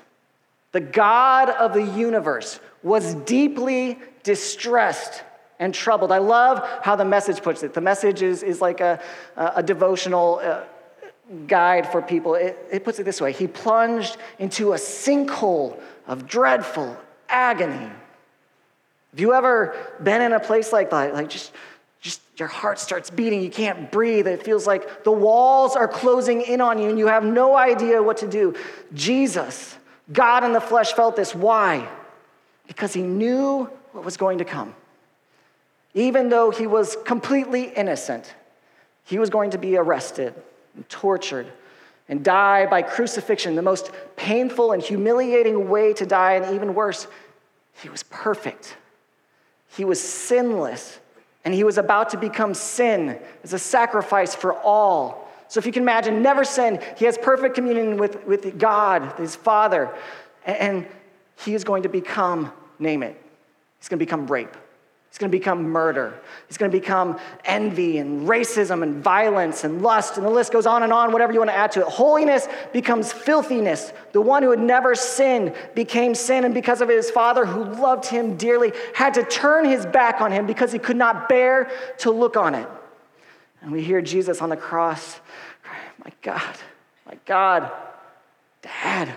the 0.72 0.82
God 0.82 1.50
of 1.50 1.74
the 1.74 1.84
universe, 1.84 2.60
was 2.84 3.14
deeply 3.16 4.00
distressed 4.24 5.24
and 5.60 5.74
troubled. 5.74 6.12
I 6.12 6.18
love 6.18 6.68
how 6.82 6.96
the 6.96 7.06
message 7.06 7.42
puts 7.42 7.64
it. 7.64 7.74
The 7.74 7.82
message 7.82 8.22
is, 8.24 8.42
is 8.44 8.62
like 8.62 8.82
a, 8.82 9.00
a 9.36 9.62
devotional 9.62 10.40
uh, 10.44 10.64
guide 11.48 11.92
for 11.92 12.02
people. 12.02 12.36
It, 12.36 12.58
it 12.72 12.84
puts 12.84 13.00
it 13.00 13.04
this 13.04 13.22
way 13.22 13.32
He 13.32 13.48
plunged 13.48 14.18
into 14.40 14.74
a 14.74 14.78
sinkhole 14.78 15.80
of 16.08 16.28
dreadful 16.28 16.98
agony. 17.30 17.92
Have 19.12 19.20
you 19.20 19.34
ever 19.34 19.76
been 20.02 20.22
in 20.22 20.34
a 20.34 20.40
place 20.40 20.72
like 20.72 20.90
that? 20.90 21.14
Like 21.14 21.30
just, 21.30 21.52
just 22.02 22.22
your 22.36 22.48
heart 22.48 22.80
starts 22.80 23.12
beating, 23.12 23.42
you 23.42 23.50
can't 23.52 23.92
breathe. 23.92 24.28
It 24.28 24.44
feels 24.44 24.66
like 24.66 25.04
the 25.04 25.12
walls 25.12 25.76
are 25.76 25.88
closing 25.88 26.42
in 26.42 26.60
on 26.60 26.80
you 26.80 26.90
and 26.90 26.98
you 26.98 27.08
have 27.08 27.24
no 27.24 27.56
idea 27.56 28.02
what 28.02 28.18
to 28.18 28.28
do. 28.28 28.56
Jesus, 28.94 29.78
God 30.12 30.44
in 30.44 30.52
the 30.52 30.60
flesh, 30.60 30.94
felt 30.94 31.16
this. 31.16 31.36
Why? 31.36 31.88
Because 32.68 32.92
he 32.94 33.04
knew 33.04 33.70
what 33.92 34.04
was 34.04 34.18
going 34.18 34.40
to 34.40 34.46
come. 34.46 34.76
Even 35.94 36.30
though 36.30 36.50
he 36.50 36.66
was 36.66 36.98
completely 37.06 37.66
innocent, 37.66 38.34
he 39.04 39.20
was 39.20 39.30
going 39.30 39.52
to 39.52 39.58
be 39.58 39.78
arrested 39.78 40.34
and 40.76 40.88
tortured 40.90 41.48
and 42.10 42.24
die 42.24 42.66
by 42.66 42.82
crucifixion, 42.82 43.56
the 43.56 43.62
most 43.62 43.92
painful 44.16 44.72
and 44.72 44.82
humiliating 44.82 45.70
way 45.70 45.94
to 45.94 46.06
die, 46.06 46.34
and 46.34 46.56
even 46.56 46.74
worse, 46.74 47.08
he 47.82 47.90
was 47.90 48.04
perfect. 48.04 48.76
He 49.70 49.86
was 49.86 50.02
sinless, 50.02 51.00
and 51.44 51.54
he 51.54 51.64
was 51.64 51.78
about 51.78 52.10
to 52.12 52.18
become 52.18 52.54
sin 52.54 53.20
as 53.44 53.54
a 53.54 53.60
sacrifice 53.60 54.36
for 54.36 54.54
all. 54.54 55.30
So, 55.48 55.58
if 55.58 55.66
you 55.66 55.72
can 55.72 55.84
imagine, 55.84 56.22
never 56.22 56.46
sin, 56.46 56.80
he 56.98 57.06
has 57.06 57.18
perfect 57.18 57.56
communion 57.56 57.98
with, 57.98 58.26
with 58.26 58.58
God, 58.58 59.18
his 59.18 59.36
Father, 59.36 59.94
and 60.46 60.88
he 61.44 61.54
is 61.54 61.64
going 61.64 61.84
to 61.84 61.90
become, 61.90 62.54
name 62.80 63.04
it, 63.04 63.22
he's 63.80 63.90
going 63.90 64.00
to 64.00 64.06
become 64.06 64.28
rape. 64.28 64.56
It's 65.12 65.18
going 65.18 65.30
to 65.30 65.38
become 65.38 65.64
murder. 65.64 66.18
It's 66.48 66.58
going 66.58 66.72
to 66.72 66.80
become 66.80 67.20
envy 67.44 67.98
and 67.98 68.30
racism 68.30 68.82
and 68.82 69.04
violence 69.04 69.66
and 69.66 69.82
lust, 69.82 70.16
and 70.16 70.26
the 70.26 70.30
list 70.30 70.54
goes 70.54 70.66
on 70.66 70.84
and 70.84 70.94
on, 70.94 71.12
whatever 71.12 71.34
you 71.34 71.40
want 71.40 71.52
to 71.52 71.56
add 71.56 71.74
to 71.74 71.82
it. 71.82 71.88
Holiness 71.88 72.48
becomes 72.72 73.12
filthiness. 73.12 73.92
The 74.14 74.22
one 74.22 74.42
who 74.42 74.52
had 74.52 74.62
never 74.62 74.96
sinned 74.96 75.54
became 75.76 76.16
sin, 76.16 76.46
and 76.46 76.54
because 76.54 76.80
of 76.80 76.88
his 76.88 77.12
father, 77.12 77.46
who 77.46 77.66
loved 77.66 78.06
him 78.06 78.38
dearly, 78.38 78.72
had 78.96 79.16
to 79.16 79.24
turn 79.24 79.66
his 79.66 79.86
back 79.86 80.22
on 80.22 80.32
him 80.32 80.46
because 80.46 80.72
he 80.72 80.80
could 80.80 80.96
not 80.96 81.28
bear 81.28 81.70
to 81.98 82.12
look 82.12 82.38
on 82.38 82.56
it. 82.56 82.70
And 83.62 83.74
we 83.74 83.84
hear 83.84 84.02
Jesus 84.02 84.42
on 84.42 84.48
the 84.48 84.56
cross 84.56 85.20
cry, 85.62 85.78
My 86.06 86.12
God, 86.22 86.56
my 87.06 87.18
God, 87.26 87.70
Dad, 88.62 89.14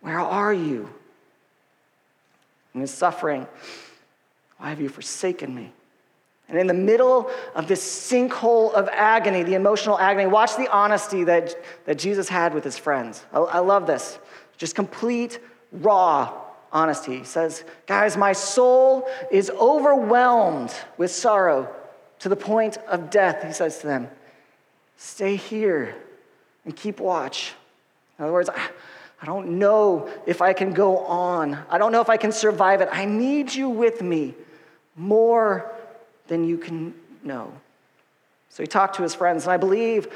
where 0.00 0.20
are 0.20 0.54
you? 0.54 0.88
In 2.72 2.82
his 2.82 2.92
suffering, 2.92 3.48
why 4.58 4.70
have 4.70 4.80
you 4.80 4.88
forsaken 4.88 5.54
me? 5.54 5.72
And 6.48 6.58
in 6.58 6.66
the 6.66 6.74
middle 6.74 7.30
of 7.54 7.68
this 7.68 7.82
sinkhole 7.82 8.72
of 8.74 8.88
agony, 8.88 9.42
the 9.42 9.54
emotional 9.54 9.98
agony, 9.98 10.26
watch 10.26 10.56
the 10.56 10.70
honesty 10.70 11.24
that, 11.24 11.56
that 11.86 11.98
Jesus 11.98 12.28
had 12.28 12.52
with 12.52 12.64
his 12.64 12.76
friends. 12.76 13.24
I, 13.32 13.38
I 13.38 13.58
love 13.60 13.86
this. 13.86 14.18
Just 14.58 14.74
complete, 14.74 15.38
raw 15.72 16.32
honesty. 16.70 17.18
He 17.18 17.24
says, 17.24 17.64
Guys, 17.86 18.16
my 18.16 18.32
soul 18.32 19.08
is 19.30 19.48
overwhelmed 19.50 20.74
with 20.98 21.10
sorrow 21.10 21.74
to 22.18 22.28
the 22.28 22.36
point 22.36 22.76
of 22.88 23.10
death. 23.10 23.42
He 23.42 23.52
says 23.52 23.78
to 23.78 23.86
them, 23.86 24.08
Stay 24.96 25.36
here 25.36 25.94
and 26.64 26.76
keep 26.76 27.00
watch. 27.00 27.54
In 28.18 28.24
other 28.24 28.32
words, 28.32 28.50
I, 28.50 28.68
I 29.22 29.26
don't 29.26 29.58
know 29.58 30.10
if 30.26 30.42
I 30.42 30.52
can 30.52 30.72
go 30.74 30.98
on. 30.98 31.58
I 31.70 31.78
don't 31.78 31.90
know 31.90 32.00
if 32.00 32.10
I 32.10 32.16
can 32.18 32.32
survive 32.32 32.80
it. 32.80 32.88
I 32.92 33.06
need 33.06 33.54
you 33.54 33.70
with 33.70 34.02
me 34.02 34.34
more 34.96 35.72
than 36.28 36.44
you 36.44 36.58
can 36.58 36.94
know. 37.22 37.52
So 38.48 38.62
he 38.62 38.66
talked 38.66 38.96
to 38.96 39.02
his 39.02 39.14
friends, 39.14 39.44
and 39.44 39.52
I 39.52 39.56
believe 39.56 40.08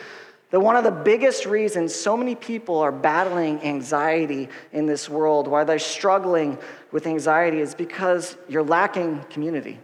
that 0.51 0.61
one 0.61 0.77
of 0.77 0.85
the 0.85 0.91
biggest 0.91 1.45
reasons 1.45 1.95
so 1.95 2.17
many 2.17 2.35
people 2.35 2.79
are 2.79 2.93
battling 2.93 3.61
anxiety 3.63 4.49
in 4.73 4.87
this 4.87 5.09
world, 5.09 5.49
why 5.49 5.65
they're 5.65 5.79
struggling 5.79 6.57
with 6.93 7.07
anxiety, 7.07 7.61
is 7.61 7.75
because 7.75 8.37
you're 8.49 8.63
lacking 8.63 9.25
community. 9.31 9.79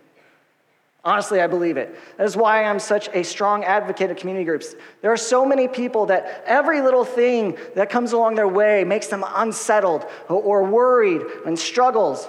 Honestly, 1.04 1.42
I 1.42 1.48
believe 1.48 1.76
it. 1.76 1.94
That 2.16 2.24
is 2.24 2.34
why 2.34 2.64
I'm 2.64 2.78
such 2.78 3.08
a 3.08 3.22
strong 3.24 3.62
advocate 3.62 4.10
of 4.10 4.16
community 4.16 4.46
groups. 4.46 4.74
There 5.02 5.12
are 5.12 5.18
so 5.18 5.44
many 5.44 5.68
people 5.68 6.06
that 6.06 6.42
every 6.46 6.80
little 6.80 7.04
thing 7.04 7.58
that 7.74 7.90
comes 7.90 8.12
along 8.12 8.36
their 8.36 8.48
way 8.48 8.84
makes 8.84 9.08
them 9.08 9.22
unsettled 9.26 10.06
or 10.30 10.62
worried 10.64 11.20
and 11.44 11.58
struggles. 11.58 12.26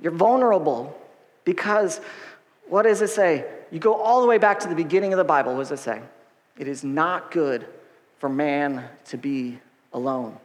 You're 0.00 0.12
vulnerable. 0.12 0.98
Because 1.44 2.00
what 2.68 2.82
does 2.82 3.02
it 3.02 3.08
say? 3.08 3.44
You 3.70 3.78
go 3.78 3.94
all 3.94 4.20
the 4.20 4.26
way 4.26 4.38
back 4.38 4.60
to 4.60 4.68
the 4.68 4.74
beginning 4.74 5.12
of 5.12 5.18
the 5.18 5.24
Bible. 5.24 5.52
What 5.52 5.68
does 5.68 5.72
it 5.72 5.78
say? 5.78 6.00
It 6.58 6.68
is 6.68 6.84
not 6.84 7.30
good 7.30 7.66
for 8.18 8.28
man 8.28 8.88
to 9.06 9.16
be 9.16 9.58
alone. 9.92 10.38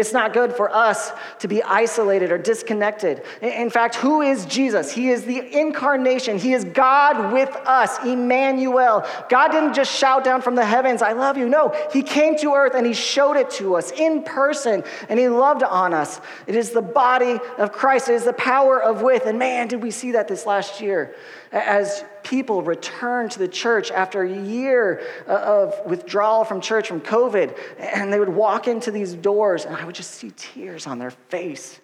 It's 0.00 0.12
not 0.12 0.32
good 0.32 0.54
for 0.54 0.74
us 0.74 1.12
to 1.40 1.48
be 1.48 1.62
isolated 1.62 2.32
or 2.32 2.38
disconnected. 2.38 3.22
In 3.42 3.70
fact, 3.70 3.96
who 3.96 4.22
is 4.22 4.46
Jesus? 4.46 4.90
He 4.90 5.10
is 5.10 5.24
the 5.24 5.38
incarnation. 5.58 6.38
He 6.38 6.54
is 6.54 6.64
God 6.64 7.32
with 7.32 7.54
us, 7.66 8.02
Emmanuel. 8.04 9.06
God 9.28 9.48
didn't 9.52 9.74
just 9.74 9.94
shout 9.96 10.24
down 10.24 10.42
from 10.42 10.54
the 10.54 10.64
heavens, 10.64 11.02
I 11.02 11.12
love 11.12 11.36
you. 11.36 11.48
No, 11.48 11.74
He 11.92 12.02
came 12.02 12.36
to 12.38 12.54
earth 12.54 12.74
and 12.74 12.86
He 12.86 12.94
showed 12.94 13.36
it 13.36 13.50
to 13.52 13.76
us 13.76 13.92
in 13.92 14.24
person 14.24 14.82
and 15.08 15.18
He 15.18 15.28
loved 15.28 15.62
on 15.62 15.94
us. 15.94 16.20
It 16.46 16.56
is 16.56 16.70
the 16.70 16.82
body 16.82 17.38
of 17.58 17.72
Christ, 17.72 18.08
it 18.08 18.14
is 18.14 18.24
the 18.24 18.32
power 18.32 18.82
of 18.82 19.02
with. 19.02 19.26
And 19.26 19.38
man, 19.38 19.68
did 19.68 19.82
we 19.82 19.90
see 19.90 20.12
that 20.12 20.28
this 20.28 20.46
last 20.46 20.80
year 20.80 21.14
as 21.52 22.04
people 22.22 22.62
returned 22.62 23.30
to 23.32 23.38
the 23.38 23.48
church 23.48 23.90
after 23.90 24.22
a 24.22 24.38
year 24.38 25.02
of 25.26 25.74
withdrawal 25.86 26.44
from 26.44 26.60
church 26.60 26.88
from 26.88 27.00
COVID, 27.00 27.56
and 27.78 28.12
they 28.12 28.18
would 28.18 28.28
walk 28.28 28.68
into 28.68 28.90
these 28.90 29.14
doors, 29.14 29.64
and 29.64 29.76
I 29.76 29.84
would 29.84 29.94
just 29.94 30.12
see 30.12 30.32
tears 30.36 30.86
on 30.86 30.98
their 30.98 31.10
face. 31.10 31.80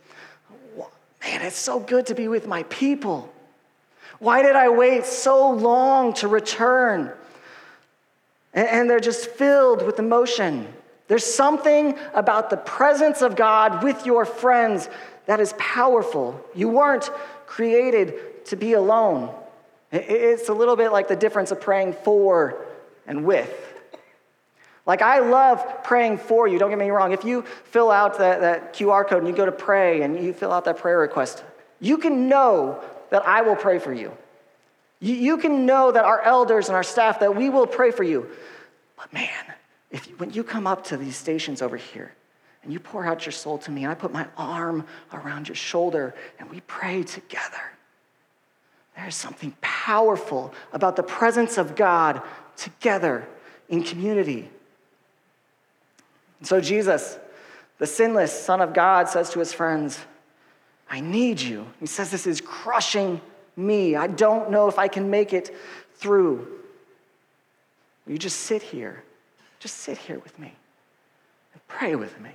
Man, 1.23 1.43
it's 1.43 1.57
so 1.57 1.81
good 1.81 2.07
to 2.07 2.15
be 2.15 2.29
with 2.29 2.47
my 2.47 2.63
people. 2.65 3.33
Why 4.19 4.43
did 4.43 4.57
I 4.57 4.69
wait 4.69 5.05
so 5.05 5.51
long 5.51 6.15
to 6.15 6.29
return? 6.29 7.13
And 8.55 8.89
they're 8.89 9.01
just 9.01 9.29
filled 9.31 9.85
with 9.85 9.99
emotion. 9.99 10.69
There's 11.09 11.25
something 11.25 11.99
about 12.15 12.49
the 12.51 12.57
presence 12.57 13.23
of 13.23 13.37
God 13.37 13.83
with 13.83 14.07
your 14.07 14.25
friends 14.25 14.89
that 15.27 15.41
is 15.41 15.55
powerful. 15.59 16.41
You 16.55 16.69
weren't 16.69 17.11
created 17.47 18.45
to 18.47 18.57
be 18.57 18.73
alone. 18.73 19.35
It's 19.93 20.49
a 20.49 20.55
little 20.55 20.77
bit 20.77 20.91
like 20.91 21.09
the 21.09 21.17
difference 21.17 21.51
of 21.51 21.61
praying 21.61 21.95
for 22.05 22.67
and 23.07 23.25
with. 23.25 23.53
Like, 24.85 25.03
I 25.03 25.19
love 25.19 25.83
praying 25.83 26.19
for 26.19 26.47
you, 26.47 26.59
don't 26.59 26.71
get 26.71 26.79
me 26.79 26.91
wrong. 26.91 27.13
If 27.13 27.25
you 27.25 27.43
fill 27.43 27.91
out 27.91 28.19
that, 28.19 28.41
that 28.41 28.73
QR 28.75 29.07
code 29.07 29.19
and 29.19 29.29
you 29.29 29.35
go 29.35 29.47
to 29.47 29.53
pray 29.53 30.03
and 30.03 30.23
you 30.23 30.33
fill 30.33 30.53
out 30.53 30.65
that 30.67 30.79
prayer 30.79 30.99
request, 30.99 31.45
you 31.81 31.99
can 31.99 32.29
know 32.29 32.83
that 33.11 33.27
I 33.27 33.43
will 33.43 33.57
pray 33.57 33.81
for 33.81 33.93
you. 33.93 34.17
You, 35.01 35.15
you 35.15 35.37
can 35.39 35.67
know 35.67 35.91
that 35.91 36.05
our 36.05 36.23
elders 36.23 36.69
and 36.69 36.77
our 36.77 36.85
staff, 36.85 37.21
that 37.21 37.35
we 37.35 37.51
will 37.51 37.67
pray 37.67 37.91
for 37.91 38.05
you. 38.05 38.29
But 38.97 39.13
man, 39.13 39.45
if 39.91 40.09
you, 40.09 40.17
when 40.17 40.33
you 40.33 40.45
come 40.45 40.67
up 40.67 40.85
to 40.85 40.97
these 40.97 41.17
stations 41.17 41.63
over 41.63 41.77
here 41.77 42.13
and 42.63 42.73
you 42.73 42.79
pour 42.79 43.05
out 43.05 43.27
your 43.27 43.33
soul 43.33 43.59
to 43.59 43.71
me, 43.71 43.83
and 43.83 43.91
I 43.91 43.95
put 43.95 44.13
my 44.13 44.27
arm 44.37 44.87
around 45.13 45.49
your 45.49 45.57
shoulder 45.57 46.15
and 46.39 46.49
we 46.51 46.61
pray 46.61 47.03
together, 47.03 47.73
there's 48.97 49.15
something 49.15 49.55
powerful 49.61 50.53
about 50.73 50.97
the 50.97 51.03
presence 51.03 51.59
of 51.59 51.77
God 51.77 52.23
together 52.57 53.29
in 53.69 53.83
community. 53.83 54.49
And 56.41 56.49
so, 56.49 56.61
Jesus, 56.61 57.19
The 57.79 57.87
sinless 57.87 58.33
Son 58.33 58.63
of 58.63 58.73
God 58.73 59.07
says 59.07 59.31
to 59.31 59.39
his 59.39 59.53
friends, 59.53 59.99
I 60.89 61.01
need 61.01 61.41
you. 61.41 61.67
He 61.79 61.87
says, 61.87 62.11
This 62.11 62.27
is 62.27 62.41
crushing 62.41 63.21
me. 63.55 63.97
I 63.97 64.07
don't 64.07 64.51
know 64.51 64.67
if 64.67 64.79
I 64.79 64.89
can 64.89 65.11
make 65.11 65.35
it 65.35 65.55
through. 65.97 66.49
Will 68.07 68.13
you 68.13 68.19
just 68.19 68.41
sit 68.41 68.63
here? 68.63 69.05
Just 69.59 69.77
sit 69.79 69.99
here 69.99 70.19
with 70.21 70.39
me 70.39 70.55
and 71.53 71.69
pray 71.69 71.97
with 71.97 72.19
me. 72.19 72.31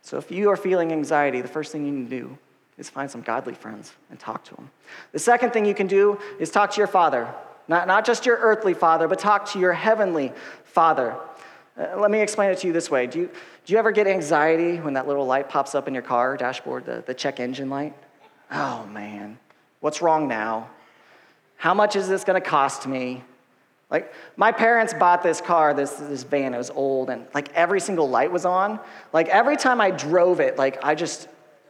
So, 0.00 0.16
if 0.16 0.30
you 0.30 0.48
are 0.50 0.56
feeling 0.56 0.92
anxiety, 0.92 1.42
the 1.42 1.48
first 1.48 1.72
thing 1.72 1.84
you 1.84 1.92
can 1.92 2.08
do 2.08 2.38
is 2.78 2.90
find 2.90 3.10
some 3.10 3.22
godly 3.22 3.54
friends 3.54 3.92
and 4.10 4.18
talk 4.18 4.44
to 4.44 4.54
them. 4.54 4.70
The 5.12 5.18
second 5.18 5.52
thing 5.52 5.64
you 5.64 5.74
can 5.74 5.86
do 5.86 6.18
is 6.38 6.50
talk 6.50 6.72
to 6.72 6.78
your 6.78 6.86
father. 6.86 7.32
Not, 7.68 7.86
not 7.88 8.04
just 8.04 8.26
your 8.26 8.36
earthly 8.36 8.74
father, 8.74 9.08
but 9.08 9.18
talk 9.18 9.50
to 9.52 9.58
your 9.58 9.72
heavenly 9.72 10.32
father. 10.64 11.16
Uh, 11.78 11.98
let 11.98 12.10
me 12.10 12.20
explain 12.20 12.50
it 12.50 12.58
to 12.58 12.66
you 12.66 12.72
this 12.72 12.90
way. 12.90 13.06
Do 13.06 13.20
you, 13.20 13.30
do 13.64 13.72
you 13.72 13.78
ever 13.78 13.90
get 13.90 14.06
anxiety 14.06 14.76
when 14.76 14.94
that 14.94 15.06
little 15.06 15.26
light 15.26 15.48
pops 15.48 15.74
up 15.74 15.88
in 15.88 15.94
your 15.94 16.02
car 16.02 16.36
dashboard, 16.36 16.86
the, 16.86 17.02
the 17.06 17.14
check 17.14 17.40
engine 17.40 17.68
light? 17.68 17.94
Oh 18.50 18.86
man, 18.86 19.38
what's 19.80 20.00
wrong 20.00 20.28
now? 20.28 20.70
How 21.56 21.74
much 21.74 21.96
is 21.96 22.08
this 22.08 22.24
to 22.24 22.40
cost 22.40 22.86
me? 22.86 23.24
Like, 23.90 24.12
my 24.36 24.52
parents 24.52 24.94
bought 24.94 25.22
this 25.22 25.40
car, 25.40 25.72
this, 25.72 25.92
this 25.92 26.24
van, 26.24 26.54
it 26.54 26.58
was 26.58 26.70
old, 26.70 27.08
and 27.08 27.26
like 27.34 27.52
every 27.54 27.80
single 27.80 28.08
light 28.08 28.32
was 28.32 28.44
on. 28.44 28.80
Like, 29.12 29.28
every 29.28 29.56
time 29.56 29.80
I 29.80 29.90
drove 29.90 30.40
it, 30.40 30.58
like, 30.58 30.84
I 30.84 30.94
just, 30.94 31.28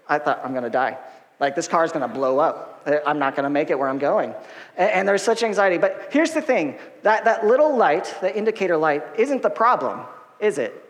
I 0.09 0.19
thought, 0.19 0.41
I'm 0.45 0.55
gonna 0.55 0.71
die. 0.71 0.99
Like, 1.39 1.55
this 1.55 1.69
car 1.69 1.85
is 1.85 1.93
gonna 1.93 2.09
blow 2.09 2.39
up. 2.39 2.83
I'm 3.07 3.19
not 3.19 3.37
gonna 3.37 3.51
make 3.51 3.71
it 3.71 3.79
where 3.79 3.89
I'm 3.89 3.99
going. 3.99 4.35
And, 4.77 4.91
and 4.91 5.09
there's 5.09 5.23
such 5.23 5.43
anxiety. 5.43 5.79
But 5.79 6.09
here's 6.11 6.33
the 6.33 6.43
thing 6.43 6.79
that, 7.03 7.25
that 7.25 7.47
little 7.47 7.77
light, 7.77 8.15
the 8.21 8.35
indicator 8.37 8.77
light, 8.77 9.05
isn't 9.19 9.43
the 9.43 9.51
problem, 9.51 10.01
is 10.41 10.59
it? 10.59 10.83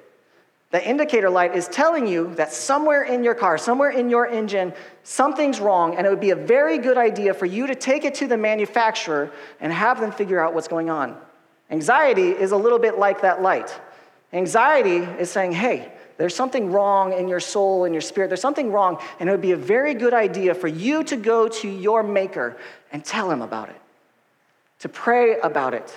The 0.72 0.86
indicator 0.86 1.30
light 1.30 1.54
is 1.54 1.68
telling 1.68 2.06
you 2.06 2.34
that 2.34 2.52
somewhere 2.52 3.04
in 3.04 3.22
your 3.22 3.34
car, 3.34 3.56
somewhere 3.56 3.90
in 3.90 4.10
your 4.10 4.26
engine, 4.26 4.74
something's 5.04 5.60
wrong, 5.60 5.94
and 5.96 6.06
it 6.06 6.10
would 6.10 6.20
be 6.20 6.30
a 6.30 6.36
very 6.36 6.78
good 6.78 6.98
idea 6.98 7.34
for 7.34 7.46
you 7.46 7.68
to 7.68 7.74
take 7.74 8.04
it 8.04 8.16
to 8.16 8.26
the 8.26 8.36
manufacturer 8.36 9.30
and 9.60 9.72
have 9.72 10.00
them 10.00 10.10
figure 10.10 10.40
out 10.40 10.54
what's 10.54 10.68
going 10.68 10.90
on. 10.90 11.16
Anxiety 11.70 12.30
is 12.30 12.50
a 12.50 12.56
little 12.56 12.78
bit 12.78 12.98
like 12.98 13.22
that 13.22 13.42
light. 13.42 13.80
Anxiety 14.32 14.96
is 14.96 15.30
saying, 15.30 15.52
hey, 15.52 15.92
there's 16.18 16.34
something 16.34 16.72
wrong 16.72 17.12
in 17.12 17.28
your 17.28 17.40
soul 17.40 17.84
and 17.84 17.94
your 17.94 18.00
spirit. 18.00 18.28
There's 18.28 18.40
something 18.40 18.72
wrong, 18.72 18.98
and 19.20 19.28
it 19.28 19.32
would 19.32 19.42
be 19.42 19.52
a 19.52 19.56
very 19.56 19.94
good 19.94 20.14
idea 20.14 20.54
for 20.54 20.68
you 20.68 21.04
to 21.04 21.16
go 21.16 21.48
to 21.48 21.68
your 21.68 22.02
maker 22.02 22.56
and 22.90 23.04
tell 23.04 23.30
him 23.30 23.42
about 23.42 23.68
it, 23.68 23.80
to 24.80 24.88
pray 24.88 25.38
about 25.40 25.74
it, 25.74 25.94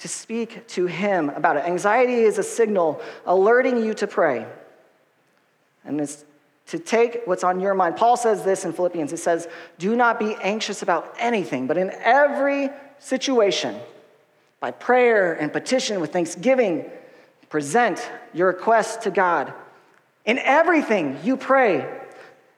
to 0.00 0.08
speak 0.08 0.66
to 0.68 0.86
him 0.86 1.30
about 1.30 1.56
it. 1.56 1.64
Anxiety 1.64 2.22
is 2.22 2.38
a 2.38 2.42
signal 2.42 3.00
alerting 3.24 3.82
you 3.82 3.94
to 3.94 4.06
pray. 4.06 4.46
And 5.84 6.00
it's 6.00 6.24
to 6.66 6.78
take 6.78 7.22
what's 7.24 7.44
on 7.44 7.60
your 7.60 7.74
mind. 7.74 7.96
Paul 7.96 8.16
says 8.16 8.44
this 8.44 8.64
in 8.64 8.72
Philippians. 8.72 9.10
He 9.10 9.16
says, 9.16 9.48
Do 9.78 9.96
not 9.96 10.18
be 10.18 10.36
anxious 10.42 10.82
about 10.82 11.14
anything, 11.18 11.66
but 11.66 11.76
in 11.76 11.90
every 11.90 12.70
situation, 12.98 13.78
by 14.60 14.70
prayer 14.70 15.32
and 15.32 15.52
petition 15.52 16.00
with 16.00 16.12
thanksgiving, 16.12 16.90
present 17.52 18.10
your 18.32 18.46
requests 18.46 19.04
to 19.04 19.10
God. 19.10 19.52
In 20.24 20.38
everything, 20.38 21.18
you 21.22 21.36
pray. 21.36 21.86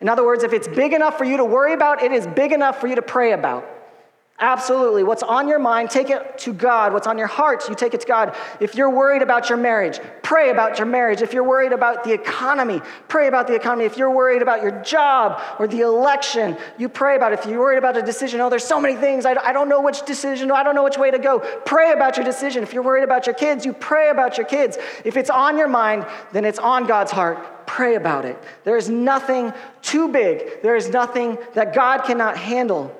In 0.01 0.09
other 0.09 0.25
words, 0.25 0.45
if 0.45 0.53
it's 0.53 0.69
big 0.69 0.93
enough 0.93 1.19
for 1.19 1.25
you 1.25 1.39
to 1.39 1.45
worry 1.45 1.73
about, 1.73 2.01
it 2.01 2.13
is 2.13 2.29
big 2.29 2.53
enough 2.53 2.81
for 2.81 2.87
you 2.87 2.95
to 2.95 3.03
pray 3.03 3.33
about. 3.33 3.69
Absolutely. 4.41 5.05
What's 5.05 5.23
on 5.23 5.47
your 5.47 5.61
mind, 5.61 5.91
take 5.91 6.11
it 6.11 6.39
to 6.39 6.53
God. 6.53 6.93
What's 6.93 7.07
on 7.07 7.19
your 7.19 7.29
heart, 7.29 7.69
you 7.69 7.77
take 7.77 7.95
it 7.95 8.01
to 8.01 8.07
God. 8.07 8.37
If 8.59 8.75
you're 8.75 8.91
worried 8.91 9.23
about 9.23 9.49
your 9.49 9.57
marriage, 9.57 10.01
pray 10.25 10.51
about 10.51 10.77
your 10.77 10.89
marriage. 10.89 11.23
If 11.23 11.33
you're 11.33 11.45
worried 11.45 11.71
about 11.71 12.03
the 12.03 12.13
economy, 12.13 12.83
pray 13.07 13.29
about 13.29 13.47
the 13.47 13.55
economy. 13.55 13.85
If 13.85 13.97
you're 13.97 14.11
worried 14.11 14.43
about 14.43 14.61
your 14.61 14.73
job 14.83 15.41
or 15.61 15.69
the 15.69 15.83
election, 15.83 16.57
you 16.79 16.89
pray 16.89 17.15
about 17.15 17.33
it. 17.33 17.39
If 17.39 17.47
you're 17.47 17.61
worried 17.61 17.79
about 17.79 17.97
a 17.97 18.03
decision, 18.03 18.41
oh, 18.41 18.51
there's 18.51 18.65
so 18.65 18.81
many 18.81 18.97
things. 18.97 19.25
I, 19.25 19.35
I 19.35 19.53
don't 19.53 19.69
know 19.69 19.81
which 19.81 20.05
decision, 20.05 20.51
I 20.51 20.65
don't 20.65 20.75
know 20.75 20.85
which 20.85 20.99
way 20.99 21.13
to 21.13 21.19
go. 21.21 21.39
Pray 21.65 21.93
about 21.93 22.17
your 22.17 22.25
decision. 22.25 22.65
If 22.65 22.73
you're 22.73 22.83
worried 22.83 23.05
about 23.05 23.27
your 23.27 23.37
kids, 23.37 23.65
you 23.65 23.73
pray 23.73 24.11
about 24.11 24.37
your 24.37 24.47
kids. 24.47 24.79
If 25.05 25.17
it's 25.17 25.31
on 25.31 25.57
your 25.57 25.69
mind, 25.69 26.07
then 26.33 26.45
it's 26.45 26.59
on 26.59 26.89
God's 26.89 27.13
heart. 27.13 27.69
Pray 27.69 27.95
about 27.95 28.25
it. 28.25 28.37
There 28.65 28.77
is 28.77 28.91
nothing 28.91 29.53
too 29.81 30.09
big, 30.09 30.61
there 30.63 30.75
is 30.75 30.89
nothing 30.89 31.39
that 31.55 31.73
God 31.73 32.03
cannot 32.03 32.37
handle. 32.37 32.95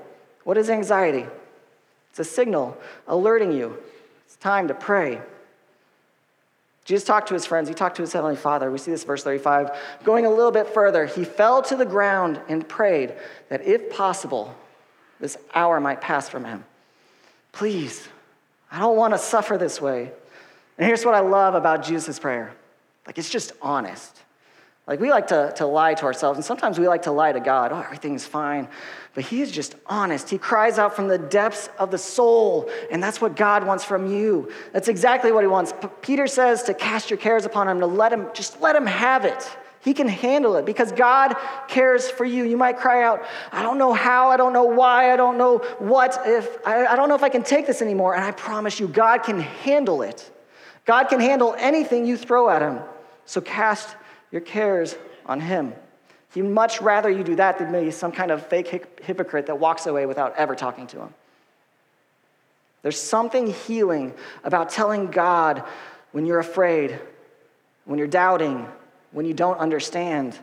What 0.45 0.57
is 0.57 0.71
anxiety? 0.71 1.27
It's 2.11 2.21
a 2.21 2.25
signal 2.25 2.77
alerting 3.09 3.53
you. 3.53 3.77
It's 4.27 4.37
time 4.37 4.69
to 4.69 4.75
pray. 4.75 5.21
Jesus 6.85 7.07
talked 7.07 7.29
to 7.29 7.35
his 7.35 7.47
friends, 7.47 7.69
he 7.69 7.75
talked 7.75 7.97
to 7.97 8.03
his 8.03 8.13
heavenly 8.13 8.37
Father. 8.37 8.71
We 8.71 8.79
see 8.79 8.91
this 8.91 9.05
verse 9.05 9.25
35. 9.25 9.71
Going 10.05 10.27
a 10.27 10.31
little 10.31 10.53
bit 10.53 10.69
further, 10.69 11.07
he 11.07 11.25
fell 11.25 11.63
to 11.63 11.77
the 11.77 11.87
ground 11.87 12.41
and 12.49 12.69
prayed 12.69 13.15
that 13.49 13.63
if 13.63 13.91
possible, 13.91 14.55
this 15.19 15.39
hour 15.55 15.81
might 15.81 16.03
pass 16.03 16.29
from 16.29 16.45
him. 16.45 16.65
Please, 17.53 18.07
I 18.71 18.81
don't 18.81 18.97
want 18.97 19.15
to 19.15 19.19
suffer 19.19 19.57
this 19.57 19.81
way. 19.81 20.13
And 20.77 20.87
here's 20.87 21.05
what 21.05 21.15
I 21.15 21.21
love 21.21 21.55
about 21.55 21.83
Jesus' 21.83 22.19
prayer 22.19 22.53
like, 23.07 23.19
it's 23.19 23.31
just 23.31 23.53
honest. 23.61 24.24
Like, 24.87 25.01
we 25.01 25.11
like 25.11 25.29
to, 25.29 25.51
to 25.57 25.67
lie 25.67 25.95
to 25.95 26.05
ourselves, 26.05 26.37
and 26.37 26.45
sometimes 26.45 26.79
we 26.79 26.87
like 26.87 27.03
to 27.03 27.11
lie 27.11 27.33
to 27.33 27.41
God. 27.41 27.73
Oh, 27.73 27.81
everything's 27.81 28.27
fine. 28.27 28.69
But 29.15 29.25
he 29.25 29.41
is 29.41 29.51
just 29.51 29.77
honest. 29.87 30.29
He 30.29 30.37
cries 30.37 30.79
out 30.79 30.95
from 30.95 31.09
the 31.09 31.17
depths 31.17 31.71
of 31.79 31.91
the 31.91 31.97
soul, 31.97 32.69
and 32.91 33.03
that's 33.03 33.19
what 33.19 33.35
God 33.35 33.67
wants 33.67 33.83
from 33.83 34.13
you. 34.13 34.53
That's 34.73 34.89
exactly 34.89 35.33
what 35.33 35.43
he 35.43 35.49
wants. 35.49 35.73
P- 35.73 35.89
Peter 36.03 36.27
says 36.27 36.65
to 36.65 36.75
cast 36.75 37.09
your 37.09 37.17
cares 37.17 37.47
upon 37.47 37.67
him, 37.67 37.81
to 37.81 37.87
let 37.87 38.13
him, 38.13 38.27
just 38.35 38.61
let 38.61 38.77
him 38.77 38.85
have 38.85 39.25
it. 39.25 39.57
He 39.81 39.95
can 39.95 40.09
handle 40.09 40.57
it 40.57 40.67
because 40.67 40.93
God 40.93 41.35
cares 41.69 42.11
for 42.11 42.25
you. 42.25 42.45
You 42.45 42.57
might 42.57 42.79
cry 42.79 43.05
out, 43.05 43.23
I 43.53 43.63
don't 43.63 43.79
know 43.79 43.93
how, 43.93 44.31
I 44.31 44.37
don't 44.37 44.53
know 44.53 44.65
why, 44.65 45.13
I 45.13 45.17
don't 45.17 45.39
know 45.39 45.59
what, 45.79 46.21
if, 46.27 46.59
I, 46.67 46.87
I 46.87 46.97
don't 46.97 47.09
know 47.09 47.15
if 47.15 47.23
I 47.23 47.29
can 47.29 47.43
take 47.43 47.67
this 47.67 47.81
anymore. 47.81 48.15
And 48.15 48.25
I 48.25 48.33
promise 48.33 48.81
you, 48.81 48.89
God 48.89 49.23
can 49.23 49.41
handle 49.41 50.03
it. 50.03 50.31
God 50.85 51.05
can 51.05 51.21
handle 51.21 51.55
anything 51.59 52.07
you 52.07 52.17
throw 52.17 52.51
at 52.51 52.61
him. 52.63 52.81
So 53.27 53.41
cast 53.41 53.97
your 54.35 54.41
cares 54.41 54.97
on 55.27 55.39
him. 55.39 55.73
He'd 56.35 56.43
much 56.43 56.83
rather 56.83 57.09
you 57.09 57.23
do 57.23 57.37
that 57.37 57.59
than 57.59 57.71
be 57.71 57.93
some 57.93 58.11
kind 58.11 58.33
of 58.33 58.45
fake 58.45 58.99
hypocrite 59.01 59.47
that 59.47 59.61
walks 59.61 59.87
away 59.87 60.07
without 60.07 60.35
ever 60.35 60.57
talking 60.57 60.89
to 60.89 61.03
him. 61.03 61.15
There's 62.83 63.01
something 63.01 63.47
healing 63.47 64.13
about 64.43 64.71
telling 64.71 65.13
God 65.13 65.63
when 66.11 66.27
you're 66.27 66.41
afraid, 66.41 66.99
when 67.85 67.97
you're 67.97 68.09
doubting, 68.09 68.67
when 69.13 69.25
you 69.25 69.35
don't 69.35 69.59
understand, 69.59 70.37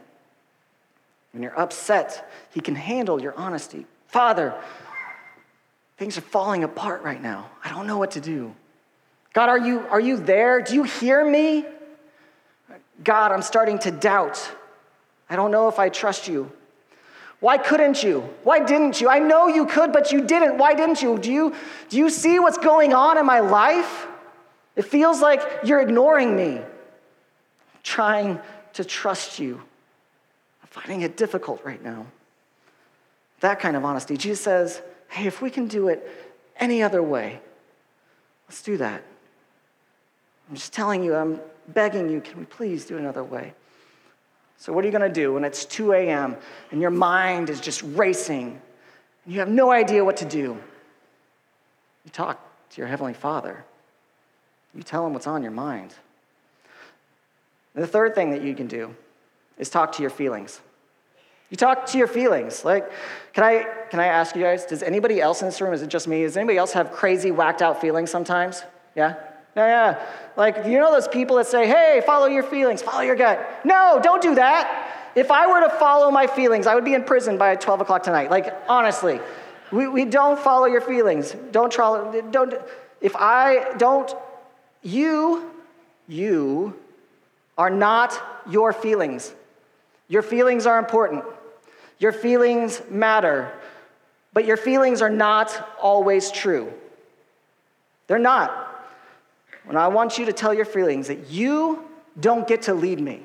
when 1.34 1.44
you're 1.44 1.60
upset. 1.60 2.32
He 2.54 2.62
can 2.62 2.76
handle 2.76 3.22
your 3.22 3.36
honesty. 3.36 3.86
Father, 4.08 4.54
things 5.98 6.18
are 6.18 6.22
falling 6.22 6.64
apart 6.64 7.04
right 7.04 7.22
now. 7.22 7.50
I 7.62 7.70
don't 7.72 7.88
know 7.88 7.98
what 7.98 8.12
to 8.12 8.22
do. 8.22 8.56
God, 9.34 9.50
are 9.50 9.60
you, 9.60 9.80
are 9.90 10.00
you 10.00 10.16
there? 10.16 10.62
Do 10.62 10.76
you 10.76 10.84
hear 10.84 11.30
me? 11.30 11.66
God, 13.04 13.32
I'm 13.32 13.42
starting 13.42 13.80
to 13.80 13.92
doubt. 13.92 14.52
I 15.30 15.36
don't 15.36 15.52
know 15.52 15.68
if 15.68 15.80
I 15.80 15.90
trust 15.90 16.28
you. 16.28 16.52
Why 17.40 17.58
couldn't 17.58 18.04
you? 18.04 18.22
Why 18.44 18.64
didn't 18.64 19.02
you? 19.02 19.10
I 19.10 19.18
know 19.18 19.48
you 19.48 19.66
could, 19.66 19.92
but 19.92 20.12
you 20.12 20.22
didn't. 20.22 20.58
Why 20.58 20.76
didn't 20.76 21.02
you? 21.02 21.18
Do 21.18 21.32
you, 21.32 21.56
do 21.90 21.98
you 21.98 22.10
see 22.10 22.38
what's 22.38 22.60
going 22.60 22.94
on 22.94 23.18
in 23.18 23.26
my 23.26 23.40
life? 23.40 24.08
It 24.76 24.84
feels 24.84 25.22
like 25.22 25.42
you're 25.64 25.82
ignoring 25.82 26.36
me. 26.36 26.58
I'm 26.58 26.66
trying 27.82 28.40
to 28.74 28.84
trust 28.84 29.40
you. 29.40 29.56
I'm 30.62 30.70
finding 30.70 31.02
it 31.02 31.18
difficult 31.18 31.66
right 31.66 31.84
now. 31.84 32.06
That 33.40 33.60
kind 33.60 33.76
of 33.76 33.84
honesty. 33.84 34.18
Jesus 34.18 34.42
says, 34.42 34.82
hey, 35.10 35.26
if 35.26 35.42
we 35.42 35.50
can 35.50 35.68
do 35.68 35.88
it 35.88 36.08
any 36.58 36.84
other 36.84 37.02
way, 37.02 37.42
let's 38.48 38.62
do 38.62 38.78
that. 38.78 39.02
I'm 40.48 40.56
just 40.56 40.74
telling 40.74 41.04
you, 41.04 41.16
I'm 41.16 41.40
begging 41.74 42.10
you, 42.10 42.22
can 42.22 42.38
we 42.40 42.46
please 42.46 42.86
do 42.86 42.98
another 42.98 43.24
way? 43.24 43.54
So, 44.58 44.72
what 44.74 44.84
are 44.84 44.88
you 44.88 44.92
going 44.92 45.12
to 45.12 45.22
do 45.22 45.34
when 45.34 45.44
it's 45.44 45.66
2 45.66 45.94
a.m. 45.94 46.38
and 46.72 46.82
your 46.82 46.92
mind 46.92 47.50
is 47.50 47.60
just 47.60 47.82
racing 47.82 48.62
and 49.26 49.34
you 49.34 49.40
have 49.40 49.50
no 49.50 49.72
idea 49.72 50.06
what 50.06 50.18
to 50.18 50.26
do? 50.26 50.58
You 52.06 52.12
talk 52.12 52.40
to 52.70 52.78
your 52.78 52.88
Heavenly 52.88 53.14
Father, 53.14 53.64
you 54.76 54.84
tell 54.84 55.06
him 55.06 55.14
what's 55.14 55.28
on 55.28 55.42
your 55.42 55.52
mind. 55.52 55.94
And 57.74 57.84
the 57.84 57.88
third 57.88 58.16
thing 58.16 58.32
that 58.32 58.42
you 58.42 58.54
can 58.54 58.68
do 58.68 58.96
is 59.58 59.70
talk 59.70 59.94
to 59.94 60.02
your 60.02 60.10
feelings. 60.10 60.62
You 61.50 61.58
talk 61.58 61.86
to 61.88 61.98
your 61.98 62.08
feelings. 62.08 62.64
Like, 62.64 62.90
can 63.34 63.44
I, 63.44 63.66
can 63.90 64.00
I 64.00 64.08
ask 64.08 64.36
you 64.36 64.42
guys, 64.42 64.66
does 64.66 64.84
anybody 64.84 65.20
else 65.20 65.42
in 65.42 65.48
this 65.48 65.60
room, 65.60 65.74
is 65.74 65.82
it 65.82 65.90
just 65.90 66.08
me? 66.08 66.24
Does 66.24 66.38
anybody 66.38 66.58
else 66.58 66.72
have 66.74 66.92
crazy, 66.92 67.32
whacked 67.32 67.62
out 67.62 67.82
feelings 67.82 68.10
sometimes? 68.10 68.64
Yeah? 68.96 69.16
Yeah, 69.56 69.68
yeah. 69.68 70.06
Like, 70.38 70.66
you 70.66 70.80
know 70.80 70.92
those 70.92 71.08
people 71.08 71.36
that 71.38 71.48
say, 71.48 71.68
hey, 71.68 72.02
follow 72.06 72.28
your 72.28 72.44
feelings, 72.44 72.82
follow 72.82 73.02
your 73.02 73.16
gut. 73.16 73.62
No, 73.66 74.00
don't 74.02 74.22
do 74.22 74.36
that. 74.36 75.12
If 75.16 75.30
I 75.30 75.48
were 75.48 75.68
to 75.68 75.70
follow 75.78 76.10
my 76.10 76.28
feelings, 76.28 76.68
I 76.68 76.76
would 76.76 76.86
be 76.86 76.94
in 76.94 77.04
prison 77.04 77.38
by 77.38 77.56
12 77.56 77.82
o'clock 77.82 78.04
tonight. 78.04 78.32
Like, 78.32 78.54
honestly, 78.70 79.20
we, 79.72 79.88
we 79.88 80.06
don't 80.06 80.40
follow 80.40 80.68
your 80.68 80.82
feelings. 80.82 81.36
Don't 81.52 81.72
try, 81.72 82.22
don't, 82.32 82.54
if 83.02 83.16
I 83.16 83.74
don't, 83.78 84.14
you, 84.84 85.52
you 86.08 86.80
are 87.58 87.70
not 87.70 88.18
your 88.50 88.72
feelings. 88.72 89.34
Your 90.08 90.22
feelings 90.22 90.66
are 90.66 90.80
important. 90.80 91.26
Your 92.00 92.12
feelings 92.14 92.82
matter, 92.90 93.52
but 94.34 94.46
your 94.46 94.58
feelings 94.58 95.02
are 95.02 95.10
not 95.10 95.76
always 95.80 96.32
true. 96.32 96.74
They're 98.08 98.18
not. 98.18 98.71
And 99.68 99.78
I 99.78 99.88
want 99.88 100.18
you 100.18 100.26
to 100.26 100.34
tell 100.34 100.54
your 100.54 100.66
feelings 100.66 101.08
that 101.08 101.30
you 101.30 101.84
don't 102.20 102.48
get 102.48 102.64
to 102.64 102.74
lead 102.74 103.00
me. 103.00 103.22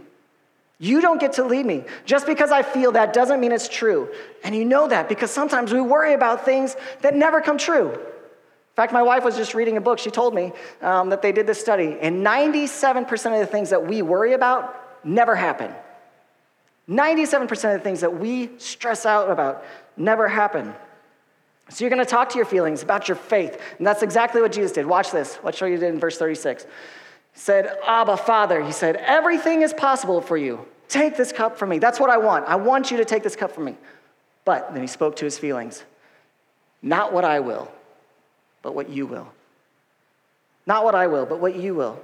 You 0.78 1.00
don't 1.00 1.18
get 1.18 1.34
to 1.34 1.44
lead 1.44 1.64
me. 1.64 1.84
Just 2.04 2.26
because 2.26 2.50
I 2.50 2.62
feel 2.62 2.92
that 2.92 3.12
doesn't 3.12 3.40
mean 3.40 3.52
it's 3.52 3.68
true. 3.68 4.12
And 4.44 4.54
you 4.54 4.64
know 4.64 4.88
that 4.88 5.08
because 5.08 5.30
sometimes 5.30 5.72
we 5.72 5.80
worry 5.80 6.12
about 6.12 6.44
things 6.44 6.76
that 7.00 7.14
never 7.14 7.40
come 7.40 7.56
true. 7.56 7.92
In 7.92 8.82
fact, 8.82 8.92
my 8.92 9.02
wife 9.02 9.24
was 9.24 9.36
just 9.36 9.54
reading 9.54 9.78
a 9.78 9.80
book. 9.80 9.98
She 9.98 10.10
told 10.10 10.34
me 10.34 10.52
um, 10.82 11.08
that 11.08 11.22
they 11.22 11.32
did 11.32 11.46
this 11.46 11.58
study, 11.58 11.96
and 11.98 12.24
97% 12.24 13.10
of 13.32 13.38
the 13.40 13.46
things 13.46 13.70
that 13.70 13.86
we 13.86 14.02
worry 14.02 14.34
about 14.34 15.02
never 15.02 15.34
happen. 15.34 15.72
97% 16.86 17.50
of 17.50 17.60
the 17.60 17.78
things 17.78 18.02
that 18.02 18.20
we 18.20 18.50
stress 18.58 19.06
out 19.06 19.30
about 19.30 19.64
never 19.96 20.28
happen. 20.28 20.74
So 21.68 21.84
you're 21.84 21.90
going 21.90 22.04
to 22.04 22.10
talk 22.10 22.30
to 22.30 22.36
your 22.36 22.46
feelings 22.46 22.82
about 22.82 23.08
your 23.08 23.16
faith. 23.16 23.60
And 23.78 23.86
that's 23.86 24.02
exactly 24.02 24.40
what 24.40 24.52
Jesus 24.52 24.72
did. 24.72 24.86
Watch 24.86 25.10
this. 25.10 25.38
Watch 25.42 25.60
what 25.60 25.70
he 25.70 25.76
did 25.76 25.92
in 25.92 25.98
verse 25.98 26.16
36 26.16 26.64
He 26.64 26.68
said, 27.34 27.76
Abba, 27.84 28.16
Father, 28.16 28.62
he 28.62 28.72
said, 28.72 28.96
everything 28.96 29.62
is 29.62 29.74
possible 29.74 30.20
for 30.20 30.36
you. 30.36 30.64
Take 30.88 31.16
this 31.16 31.32
cup 31.32 31.58
from 31.58 31.70
me. 31.70 31.78
That's 31.78 31.98
what 31.98 32.10
I 32.10 32.18
want. 32.18 32.46
I 32.46 32.56
want 32.56 32.90
you 32.90 32.96
to 32.98 33.04
take 33.04 33.22
this 33.22 33.34
cup 33.34 33.52
from 33.52 33.64
me. 33.64 33.76
But 34.44 34.72
then 34.72 34.80
he 34.80 34.86
spoke 34.86 35.16
to 35.16 35.24
his 35.24 35.38
feelings. 35.38 35.82
Not 36.82 37.12
what 37.12 37.24
I 37.24 37.40
will, 37.40 37.70
but 38.62 38.74
what 38.74 38.88
you 38.88 39.06
will. 39.06 39.32
Not 40.66 40.84
what 40.84 40.94
I 40.94 41.08
will, 41.08 41.26
but 41.26 41.40
what 41.40 41.56
you 41.56 41.74
will. 41.74 42.00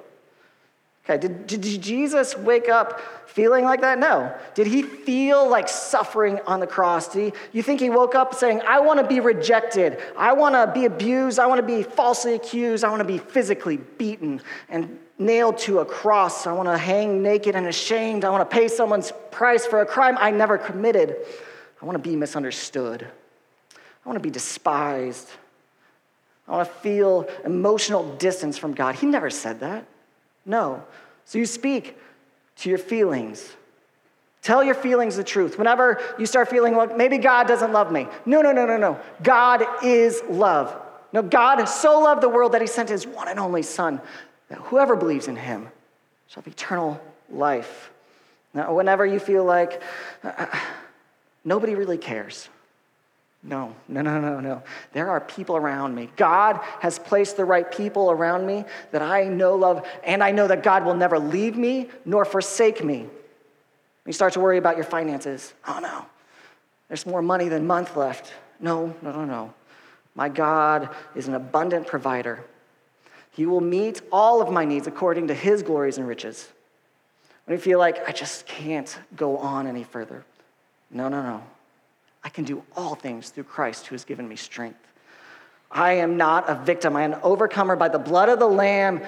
Okay, 1.04 1.18
did, 1.18 1.48
did 1.48 1.82
Jesus 1.82 2.36
wake 2.36 2.68
up 2.68 3.00
feeling 3.26 3.64
like 3.64 3.80
that? 3.80 3.98
No. 3.98 4.32
Did 4.54 4.68
he 4.68 4.82
feel 4.82 5.48
like 5.48 5.68
suffering 5.68 6.38
on 6.46 6.60
the 6.60 6.66
cross? 6.66 7.08
Did 7.08 7.32
he, 7.32 7.40
you 7.52 7.62
think 7.62 7.80
he 7.80 7.90
woke 7.90 8.14
up 8.14 8.34
saying, 8.34 8.62
I 8.62 8.78
want 8.78 9.00
to 9.00 9.06
be 9.06 9.18
rejected, 9.18 9.98
I 10.16 10.32
want 10.32 10.54
to 10.54 10.70
be 10.72 10.84
abused, 10.84 11.40
I 11.40 11.46
want 11.46 11.60
to 11.60 11.66
be 11.66 11.82
falsely 11.82 12.34
accused, 12.34 12.84
I 12.84 12.88
want 12.88 13.00
to 13.00 13.06
be 13.06 13.18
physically 13.18 13.78
beaten 13.78 14.40
and 14.68 14.96
nailed 15.18 15.58
to 15.58 15.80
a 15.80 15.84
cross, 15.84 16.46
I 16.46 16.52
want 16.52 16.68
to 16.68 16.78
hang 16.78 17.20
naked 17.20 17.56
and 17.56 17.66
ashamed, 17.66 18.24
I 18.24 18.30
want 18.30 18.48
to 18.48 18.56
pay 18.56 18.68
someone's 18.68 19.12
price 19.32 19.66
for 19.66 19.80
a 19.80 19.86
crime 19.86 20.16
I 20.20 20.30
never 20.30 20.56
committed, 20.56 21.16
I 21.80 21.84
want 21.84 22.00
to 22.00 22.08
be 22.08 22.14
misunderstood, 22.14 23.04
I 23.74 24.08
want 24.08 24.16
to 24.18 24.22
be 24.22 24.30
despised, 24.30 25.28
I 26.46 26.52
want 26.52 26.68
to 26.68 26.74
feel 26.76 27.28
emotional 27.44 28.14
distance 28.16 28.56
from 28.56 28.72
God. 28.74 28.94
He 28.94 29.06
never 29.06 29.30
said 29.30 29.60
that. 29.60 29.86
No. 30.44 30.83
So 31.24 31.38
you 31.38 31.46
speak 31.46 31.96
to 32.57 32.68
your 32.68 32.78
feelings. 32.78 33.57
Tell 34.42 34.64
your 34.64 34.74
feelings 34.74 35.16
the 35.16 35.24
truth. 35.24 35.57
Whenever 35.57 36.00
you 36.18 36.26
start 36.26 36.48
feeling, 36.48 36.74
well, 36.74 36.88
maybe 36.96 37.18
God 37.18 37.46
doesn't 37.46 37.72
love 37.72 37.92
me. 37.92 38.09
No, 38.26 38.42
no, 38.42 38.52
no, 38.52 38.66
no, 38.66 38.76
no. 38.76 39.00
God 39.22 39.64
is 39.85 40.22
love. 40.28 40.76
No, 41.12 41.22
God 41.22 41.64
so 41.66 42.00
loved 42.00 42.22
the 42.22 42.28
world 42.28 42.52
that 42.52 42.61
he 42.61 42.66
sent 42.66 42.88
his 42.88 43.07
one 43.07 43.28
and 43.28 43.38
only 43.38 43.62
Son, 43.62 44.00
that 44.48 44.59
whoever 44.59 44.96
believes 44.96 45.28
in 45.28 45.37
him 45.37 45.68
shall 46.26 46.42
have 46.42 46.52
eternal 46.52 47.00
life. 47.31 47.90
Now, 48.55 48.74
whenever 48.74 49.07
you 49.07 49.18
feel 49.18 49.44
like 49.44 49.83
uh, 50.24 50.46
nobody 51.44 51.74
really 51.74 51.98
cares, 51.98 52.48
no, 53.42 53.74
no, 53.88 54.02
no, 54.02 54.20
no, 54.20 54.38
no. 54.38 54.62
There 54.92 55.11
are 55.11 55.20
people 55.20 55.57
around 55.57 55.94
me. 55.96 56.11
God 56.16 56.61
has 56.78 56.98
placed 56.98 57.37
the 57.37 57.44
right 57.44 57.70
people 57.70 58.11
around 58.11 58.46
me 58.46 58.64
that 58.92 59.02
I 59.02 59.24
know 59.24 59.57
love, 59.57 59.85
and 60.05 60.22
I 60.22 60.31
know 60.31 60.46
that 60.46 60.62
God 60.62 60.85
will 60.85 60.94
never 60.94 61.18
leave 61.18 61.57
me 61.57 61.88
nor 62.05 62.24
forsake 62.24 62.85
me. 62.85 63.07
You 64.07 64.12
start 64.12 64.35
to 64.35 64.40
worry 64.40 64.59
about 64.59 64.76
your 64.76 64.85
finances. 64.85 65.55
Oh 65.66 65.81
no, 65.83 66.07
there's 66.88 67.05
more 67.05 67.22
money 67.22 67.48
than 67.48 67.66
month 67.66 67.96
left. 67.96 68.33
No, 68.61 68.94
no, 69.02 69.11
no, 69.11 69.24
no. 69.24 69.55
My 70.14 70.28
God 70.28 70.90
is 71.16 71.26
an 71.26 71.35
abundant 71.35 71.87
provider. 71.87 72.44
He 73.33 73.46
will 73.46 73.61
meet 73.61 74.02
all 74.12 74.42
of 74.42 74.52
my 74.52 74.64
needs 74.64 74.87
according 74.87 75.28
to 75.28 75.35
his 75.35 75.62
glories 75.62 75.98
and 75.98 76.07
riches. 76.07 76.48
When 77.46 77.57
you 77.57 77.62
feel 77.62 77.78
like 77.78 78.09
I 78.09 78.12
just 78.12 78.46
can't 78.46 78.96
go 79.16 79.38
on 79.38 79.66
any 79.66 79.83
further, 79.83 80.24
no, 80.90 81.09
no, 81.09 81.22
no. 81.22 81.42
I 82.24 82.28
can 82.28 82.44
do 82.44 82.62
all 82.76 82.94
things 82.94 83.30
through 83.30 83.44
Christ 83.44 83.87
who 83.87 83.94
has 83.94 84.04
given 84.04 84.28
me 84.28 84.37
strength. 84.37 84.78
I 85.70 85.94
am 85.94 86.16
not 86.16 86.48
a 86.48 86.54
victim. 86.54 86.96
I 86.96 87.02
am 87.02 87.14
an 87.14 87.20
overcomer 87.22 87.76
by 87.76 87.88
the 87.88 87.98
blood 87.98 88.28
of 88.28 88.38
the 88.38 88.46
Lamb 88.46 89.02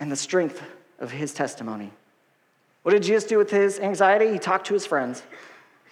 and 0.00 0.10
the 0.10 0.16
strength 0.16 0.62
of 0.98 1.10
his 1.10 1.32
testimony. 1.32 1.92
What 2.82 2.92
did 2.92 3.02
Jesus 3.02 3.24
do 3.24 3.36
with 3.36 3.50
his 3.50 3.78
anxiety? 3.78 4.32
He 4.32 4.38
talked 4.38 4.66
to 4.68 4.74
his 4.74 4.86
friends, 4.86 5.22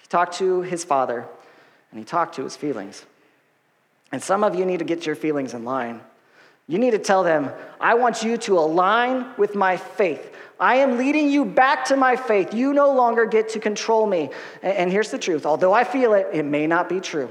he 0.01 0.07
talked 0.07 0.35
to 0.37 0.61
his 0.61 0.83
father, 0.83 1.27
and 1.91 1.99
he 1.99 2.05
talked 2.05 2.35
to 2.35 2.43
his 2.43 2.55
feelings. 2.55 3.05
And 4.11 4.21
some 4.21 4.43
of 4.43 4.55
you 4.55 4.65
need 4.65 4.79
to 4.79 4.85
get 4.85 5.05
your 5.05 5.15
feelings 5.15 5.53
in 5.53 5.63
line. 5.63 6.01
You 6.69 6.77
need 6.77 6.91
to 6.91 6.99
tell 6.99 7.23
them, 7.23 7.51
I 7.81 7.95
want 7.95 8.21
you 8.21 8.37
to 8.37 8.59
align 8.59 9.25
with 9.37 9.55
my 9.55 9.75
faith. 9.75 10.35
I 10.59 10.75
am 10.75 10.99
leading 10.99 11.27
you 11.27 11.43
back 11.43 11.85
to 11.85 11.95
my 11.95 12.15
faith. 12.15 12.53
You 12.53 12.73
no 12.73 12.93
longer 12.93 13.25
get 13.25 13.49
to 13.49 13.59
control 13.59 14.05
me. 14.05 14.29
And 14.61 14.91
here's 14.91 15.09
the 15.09 15.17
truth 15.17 15.47
although 15.47 15.73
I 15.73 15.83
feel 15.83 16.13
it, 16.13 16.27
it 16.31 16.43
may 16.43 16.67
not 16.67 16.87
be 16.87 16.99
true. 16.99 17.27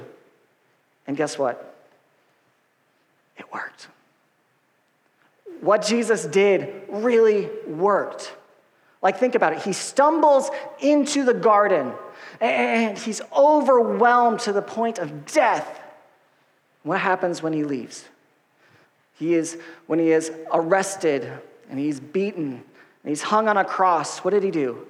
And 1.07 1.17
guess 1.17 1.39
what? 1.39 1.77
It 3.37 3.51
worked. 3.53 3.87
What 5.61 5.83
Jesus 5.83 6.27
did 6.27 6.83
really 6.89 7.49
worked. 7.69 8.35
Like, 9.03 9.19
think 9.19 9.37
about 9.37 9.53
it. 9.53 9.63
He 9.63 9.73
stumbles 9.73 10.51
into 10.81 11.25
the 11.25 11.35
garden 11.35 11.93
and 12.41 12.99
he's 12.99 13.21
overwhelmed 13.37 14.41
to 14.41 14.53
the 14.53 14.63
point 14.63 14.99
of 14.99 15.27
death. 15.27 15.81
What 16.83 16.99
happens 16.99 17.41
when 17.41 17.53
he 17.53 17.63
leaves? 17.63 18.05
He 19.19 19.35
is, 19.35 19.59
when 19.87 19.99
he 19.99 20.13
is 20.13 20.31
arrested 20.53 21.31
and 21.69 21.79
he's 21.79 22.01
beaten 22.01 22.53
and 22.53 23.09
he's 23.09 23.23
hung 23.23 23.49
on 23.49 23.57
a 23.57 23.65
cross, 23.65 24.19
what 24.21 24.31
did 24.31 24.43
he 24.43 24.51
do? 24.51 24.87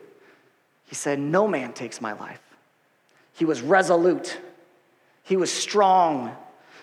He 0.84 0.94
said, 0.94 1.18
No 1.18 1.48
man 1.48 1.72
takes 1.72 2.00
my 2.00 2.12
life. 2.12 2.40
He 3.34 3.44
was 3.44 3.62
resolute, 3.62 4.38
he 5.22 5.36
was 5.36 5.52
strong, 5.52 6.36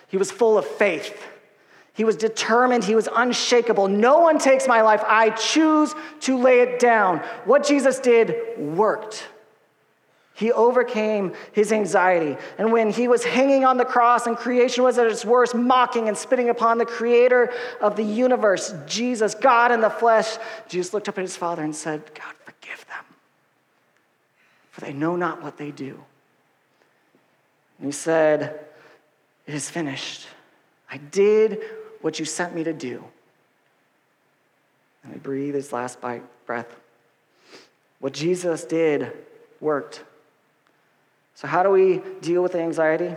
he 0.08 0.16
was 0.16 0.30
full 0.30 0.58
of 0.58 0.66
faith. 0.66 1.22
He 1.92 2.04
was 2.04 2.16
determined. 2.16 2.84
He 2.84 2.94
was 2.94 3.08
unshakable. 3.10 3.88
No 3.88 4.20
one 4.20 4.38
takes 4.38 4.68
my 4.68 4.82
life. 4.82 5.02
I 5.06 5.30
choose 5.30 5.94
to 6.20 6.36
lay 6.36 6.60
it 6.60 6.78
down. 6.78 7.20
What 7.46 7.66
Jesus 7.66 7.98
did 7.98 8.36
worked. 8.58 9.26
He 10.36 10.52
overcame 10.52 11.32
his 11.52 11.72
anxiety. 11.72 12.36
And 12.58 12.70
when 12.70 12.90
he 12.90 13.08
was 13.08 13.24
hanging 13.24 13.64
on 13.64 13.78
the 13.78 13.86
cross 13.86 14.26
and 14.26 14.36
creation 14.36 14.84
was 14.84 14.98
at 14.98 15.06
its 15.06 15.24
worst, 15.24 15.54
mocking 15.54 16.08
and 16.08 16.16
spitting 16.16 16.50
upon 16.50 16.76
the 16.76 16.84
creator 16.84 17.50
of 17.80 17.96
the 17.96 18.02
universe, 18.02 18.74
Jesus, 18.86 19.34
God 19.34 19.72
in 19.72 19.80
the 19.80 19.88
flesh, 19.88 20.36
Jesus 20.68 20.92
looked 20.92 21.08
up 21.08 21.16
at 21.16 21.22
his 21.22 21.38
father 21.38 21.62
and 21.62 21.74
said, 21.74 22.02
God, 22.14 22.34
forgive 22.44 22.86
them, 22.86 23.04
for 24.72 24.82
they 24.82 24.92
know 24.92 25.16
not 25.16 25.42
what 25.42 25.56
they 25.56 25.70
do. 25.70 26.04
And 27.78 27.86
he 27.86 27.92
said, 27.92 28.60
It 29.46 29.54
is 29.54 29.70
finished. 29.70 30.26
I 30.90 30.98
did 30.98 31.62
what 32.02 32.18
you 32.18 32.26
sent 32.26 32.54
me 32.54 32.62
to 32.64 32.74
do. 32.74 33.02
And 35.02 35.14
he 35.14 35.18
breathed 35.18 35.54
his 35.54 35.72
last 35.72 35.98
breath. 36.44 36.76
What 38.00 38.12
Jesus 38.12 38.66
did 38.66 39.12
worked. 39.60 40.04
So, 41.36 41.46
how 41.46 41.62
do 41.62 41.68
we 41.70 42.00
deal 42.22 42.42
with 42.42 42.54
anxiety? 42.54 43.14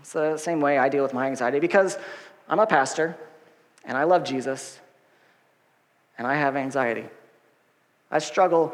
It's 0.00 0.12
the 0.12 0.36
same 0.36 0.60
way 0.60 0.78
I 0.78 0.88
deal 0.88 1.02
with 1.02 1.12
my 1.12 1.26
anxiety 1.26 1.58
because 1.58 1.98
I'm 2.48 2.60
a 2.60 2.66
pastor 2.66 3.16
and 3.84 3.98
I 3.98 4.04
love 4.04 4.22
Jesus 4.22 4.78
and 6.16 6.26
I 6.26 6.36
have 6.36 6.54
anxiety. 6.54 7.06
I 8.08 8.20
struggle 8.20 8.72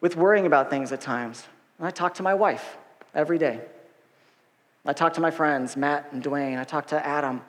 with 0.00 0.14
worrying 0.14 0.46
about 0.46 0.70
things 0.70 0.92
at 0.92 1.00
times. 1.00 1.44
And 1.78 1.88
I 1.88 1.90
talk 1.90 2.14
to 2.14 2.22
my 2.22 2.34
wife 2.34 2.76
every 3.14 3.38
day. 3.38 3.60
I 4.84 4.92
talk 4.92 5.14
to 5.14 5.20
my 5.20 5.32
friends, 5.32 5.76
Matt 5.76 6.12
and 6.12 6.22
Dwayne. 6.22 6.60
I 6.60 6.64
talk 6.64 6.86
to 6.88 7.04
Adam. 7.04 7.42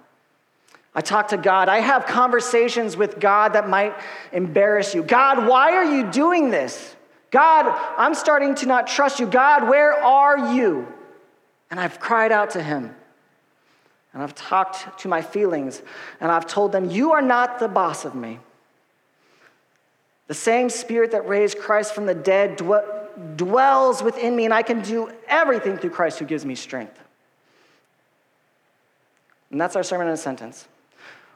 I 0.95 1.01
talk 1.01 1.27
to 1.27 1.38
God. 1.38 1.69
I 1.69 1.80
have 1.80 2.08
conversations 2.08 2.97
with 2.97 3.19
God 3.19 3.53
that 3.53 3.69
might 3.69 3.95
embarrass 4.32 4.95
you. 4.95 5.03
God, 5.03 5.45
why 5.45 5.73
are 5.73 5.86
you 5.86 6.10
doing 6.10 6.49
this? 6.49 6.95
God, 7.32 7.66
I'm 7.98 8.13
starting 8.13 8.56
to 8.56 8.66
not 8.66 8.88
trust 8.88 9.20
you. 9.20 9.26
God, 9.26 9.68
where 9.68 9.94
are 9.94 10.54
you? 10.54 10.88
And 11.70 11.80
I've 11.80 12.00
cried 12.00 12.32
out 12.32 12.52
to 12.52 12.63
him. 12.63 12.96
And 14.13 14.24
I've 14.24 14.34
talked 14.34 15.00
to 15.00 15.08
my 15.08 15.22
feelings. 15.22 15.82
And 16.20 16.32
I've 16.32 16.48
told 16.48 16.72
them, 16.72 16.90
You 16.90 17.13
are 17.13 17.22
not 17.22 17.60
the 17.60 17.68
boss 17.68 18.06
of 18.06 18.16
me. 18.16 18.40
The 20.28 20.34
same 20.34 20.70
spirit 20.70 21.12
that 21.12 21.28
raised 21.28 21.58
Christ 21.58 21.94
from 21.94 22.06
the 22.06 22.16
dead 22.16 22.58
dwells 23.36 24.04
within 24.04 24.36
me, 24.36 24.46
and 24.46 24.54
I 24.54 24.62
can 24.62 24.82
do 24.82 25.10
everything 25.28 25.78
through 25.78 25.92
Christ 25.92 26.20
who 26.20 26.26
gives 26.26 26.46
me 26.46 26.56
strength. 26.56 27.00
And 29.52 29.60
that's 29.60 29.76
our 29.76 29.84
sermon 29.84 30.08
in 30.08 30.13
a 30.13 30.18
sentence. 30.18 30.68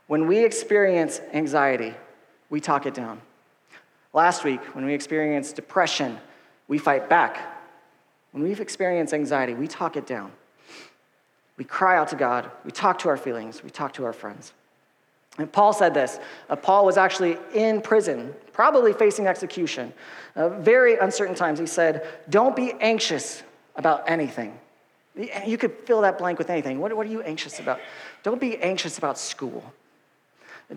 When 0.07 0.27
we 0.27 0.43
experience 0.43 1.21
anxiety, 1.33 1.93
we 2.49 2.59
talk 2.59 2.85
it 2.85 2.93
down. 2.93 3.21
Last 4.13 4.43
week, 4.43 4.61
when 4.75 4.85
we 4.85 4.93
experienced 4.93 5.55
depression, 5.55 6.17
we 6.67 6.77
fight 6.77 7.09
back. 7.09 7.39
When 8.31 8.43
we've 8.43 8.59
experienced 8.59 9.13
anxiety, 9.13 9.53
we 9.53 9.67
talk 9.67 9.95
it 9.95 10.05
down. 10.05 10.31
We 11.57 11.63
cry 11.63 11.97
out 11.97 12.09
to 12.09 12.15
God. 12.15 12.49
We 12.65 12.71
talk 12.71 12.99
to 12.99 13.09
our 13.09 13.17
feelings. 13.17 13.63
We 13.63 13.69
talk 13.69 13.93
to 13.93 14.05
our 14.05 14.13
friends. 14.13 14.53
And 15.37 15.51
Paul 15.51 15.71
said 15.71 15.93
this. 15.93 16.19
Uh, 16.49 16.55
Paul 16.55 16.85
was 16.85 16.97
actually 16.97 17.37
in 17.53 17.81
prison, 17.81 18.33
probably 18.51 18.93
facing 18.93 19.27
execution. 19.27 19.93
Uh, 20.35 20.49
very 20.49 20.97
uncertain 20.97 21.35
times. 21.35 21.59
He 21.59 21.67
said, 21.67 22.05
Don't 22.29 22.55
be 22.55 22.73
anxious 22.81 23.43
about 23.75 24.09
anything. 24.09 24.57
You 25.45 25.57
could 25.57 25.73
fill 25.85 26.01
that 26.01 26.17
blank 26.17 26.37
with 26.37 26.49
anything. 26.49 26.79
What, 26.79 26.93
what 26.95 27.05
are 27.05 27.09
you 27.09 27.21
anxious 27.21 27.59
about? 27.59 27.79
Don't 28.23 28.41
be 28.41 28.57
anxious 28.57 28.97
about 28.97 29.17
school. 29.17 29.73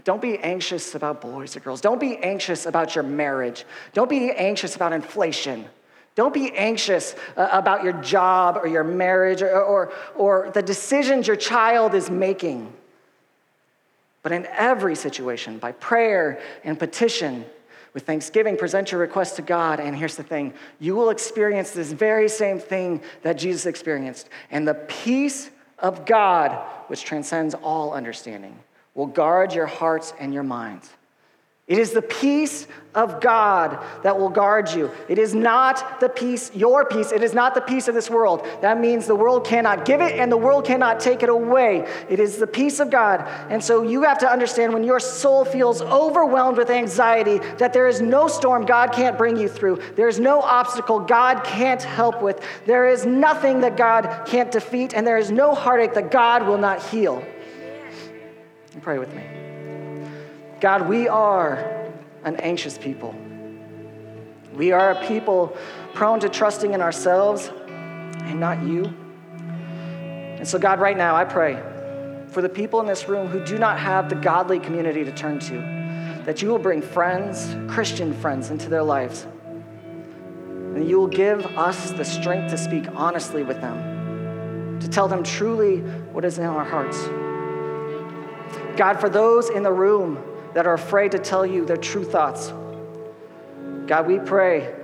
Don't 0.03 0.21
be 0.21 0.39
anxious 0.39 0.95
about 0.97 1.21
boys 1.21 1.57
or 1.57 1.61
girls. 1.61 1.81
Don't 1.81 2.01
be 2.01 2.17
anxious 2.17 2.67
about 2.67 2.97
your 2.97 3.05
marriage. 3.05 3.65
Don't 3.93 4.11
be 4.11 4.33
anxious 4.33 4.75
about 4.75 4.93
inflation. 4.93 5.67
Don't 6.17 6.35
be 6.35 6.53
anxious 6.53 7.15
uh, 7.37 7.49
about 7.53 7.85
your 7.85 7.93
job 7.95 8.57
or 8.57 8.67
your 8.67 8.85
marriage 8.85 9.43
or, 9.43 9.61
or, 9.61 9.93
or 10.17 10.51
the 10.53 10.63
decisions 10.63 11.27
your 11.27 11.37
child 11.37 11.95
is 11.95 12.11
making. 12.11 12.73
But 14.23 14.33
in 14.33 14.47
every 14.47 14.97
situation, 14.97 15.59
by 15.59 15.73
prayer 15.73 16.41
and 16.65 16.79
petition, 16.79 17.45
with 17.93 18.05
thanksgiving, 18.05 18.57
present 18.57 18.91
your 18.91 19.01
request 19.01 19.37
to 19.37 19.43
God. 19.43 19.79
And 19.79 19.97
here's 19.97 20.17
the 20.17 20.25
thing 20.25 20.53
you 20.81 20.97
will 20.97 21.11
experience 21.11 21.71
this 21.71 21.93
very 21.93 22.29
same 22.29 22.59
thing 22.59 23.01
that 23.23 23.35
Jesus 23.35 23.67
experienced. 23.67 24.29
And 24.51 24.67
the 24.67 24.75
peace 24.75 25.51
of 25.79 26.05
God, 26.05 26.51
which 26.89 27.05
transcends 27.05 27.55
all 27.55 27.93
understanding, 27.93 28.59
will 28.95 29.07
guard 29.07 29.55
your 29.55 29.67
hearts 29.67 30.13
and 30.19 30.33
your 30.33 30.43
minds. 30.43 30.91
It 31.67 31.79
is 31.79 31.93
the 31.93 32.03
peace 32.03 32.67
of 32.95 33.23
God 33.23 33.83
that 34.03 34.19
will 34.19 34.29
guard 34.29 34.71
you. 34.71 34.91
It 35.09 35.19
is 35.19 35.35
not 35.35 35.99
the 35.99 36.11
peace, 36.11 36.55
your 36.55 36.85
peace. 36.85 37.11
It 37.11 37.23
is 37.23 37.33
not 37.33 37.55
the 37.55 37.63
peace 37.63 37.89
of 37.89 37.95
this 37.95 38.11
world. 38.11 38.47
That 38.61 38.79
means 38.79 39.07
the 39.07 39.15
world 39.15 39.47
cannot 39.47 39.87
give 39.87 40.03
it 40.03 40.19
and 40.19 40.31
the 40.31 40.37
world 40.37 40.67
cannot 40.67 41.01
take 41.01 41.23
it 41.23 41.31
away. 41.31 41.89
It 42.11 42.21
is 42.21 42.37
the 42.37 42.47
peace 42.47 42.81
of 42.81 42.91
God. 42.91 43.27
And 43.49 43.65
so 43.65 43.83
you 43.83 44.03
have 44.03 44.19
to 44.19 44.31
understand 44.31 44.75
when 44.75 44.85
your 44.85 45.01
soul 45.01 45.47
feels 45.47 45.81
overwhelmed 45.81 46.59
with 46.59 46.69
anxiety 46.69 47.39
that 47.57 47.73
there 47.73 47.89
is 47.89 48.03
no 48.03 48.29
storm 48.29 48.67
God 48.67 48.93
can't 48.93 49.17
bring 49.17 49.39
you 49.39 49.49
through. 49.49 49.81
There 49.97 50.09
is 50.09 50.21
no 50.21 50.43
obstacle 50.43 51.01
God 51.01 51.45
can't 51.45 51.83
help 51.83 52.21
with. 52.21 52.47
There 52.67 52.87
is 52.87 53.07
nothing 53.07 53.63
that 53.63 53.79
God 53.79 54.27
can't 54.27 54.53
defeat, 54.53 54.93
and 54.93 55.07
there 55.07 55.19
is 55.19 55.31
no 55.31 55.55
heartache 55.55 55.95
that 55.95 56.11
God 56.11 56.47
will 56.47 56.59
not 56.59 56.83
heal. 56.83 57.25
Pray 58.81 58.99
with 58.99 59.15
me. 59.15 59.23
God, 60.61 60.89
we 60.89 61.09
are 61.09 61.93
an 62.25 62.37
anxious 62.37 62.79
people. 62.79 63.15
We 64.55 64.73
are 64.73 64.93
a 64.93 65.07
people 65.07 65.57
prone 65.95 66.21
to 66.21 66.29
trusting 66.29 66.75
in 66.75 66.81
ourselves 66.81 67.51
and 68.23 68.41
not 68.41 68.63
you. 68.63 68.93
And 69.25 70.47
so, 70.47 70.59
God, 70.59 70.81
right 70.81 70.97
now, 70.97 71.15
I 71.15 71.25
pray 71.25 71.63
for 72.29 72.43
the 72.43 72.49
people 72.49 72.81
in 72.81 72.87
this 72.87 73.09
room 73.09 73.29
who 73.29 73.45
do 73.45 73.59
not 73.59 73.79
have 73.79 74.09
the 74.09 74.17
godly 74.17 74.59
community 74.59 75.05
to 75.05 75.13
turn 75.13 75.39
to, 75.39 76.23
that 76.25 76.43
you 76.43 76.49
will 76.49 76.59
bring 76.59 76.83
friends, 76.83 77.57
Christian 77.73 78.13
friends, 78.13 78.51
into 78.51 78.69
their 78.69 78.83
lives. 78.83 79.27
And 80.75 80.89
you 80.89 80.99
will 80.99 81.07
give 81.07 81.47
us 81.57 81.93
the 81.93 82.05
strength 82.05 82.51
to 82.51 82.59
speak 82.59 82.87
honestly 82.95 83.43
with 83.43 83.61
them, 83.61 84.81
to 84.81 84.89
tell 84.89 85.07
them 85.07 85.23
truly 85.23 85.79
what 86.13 86.25
is 86.25 86.39
in 86.39 86.45
our 86.45 86.65
hearts. 86.65 86.99
God, 88.77 89.01
for 89.01 89.09
those 89.09 89.51
in 89.51 89.63
the 89.63 89.73
room 89.73 90.23
that 90.55 90.67
are 90.67 90.75
afraid 90.75 91.13
to 91.13 91.19
tell 91.19 91.45
you 91.45 91.65
their 91.65 91.77
true 91.77 92.05
thoughts. 92.05 92.53
God, 93.87 94.07
we 94.07 94.19
pray 94.19 94.75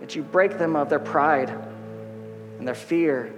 that 0.00 0.16
you 0.16 0.22
break 0.22 0.58
them 0.58 0.74
of 0.74 0.88
their 0.88 0.98
pride 0.98 1.50
and 2.58 2.66
their 2.66 2.74
fear. 2.74 3.32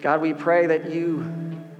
God, 0.00 0.20
we 0.20 0.32
pray 0.32 0.66
that 0.66 0.90
you 0.90 1.30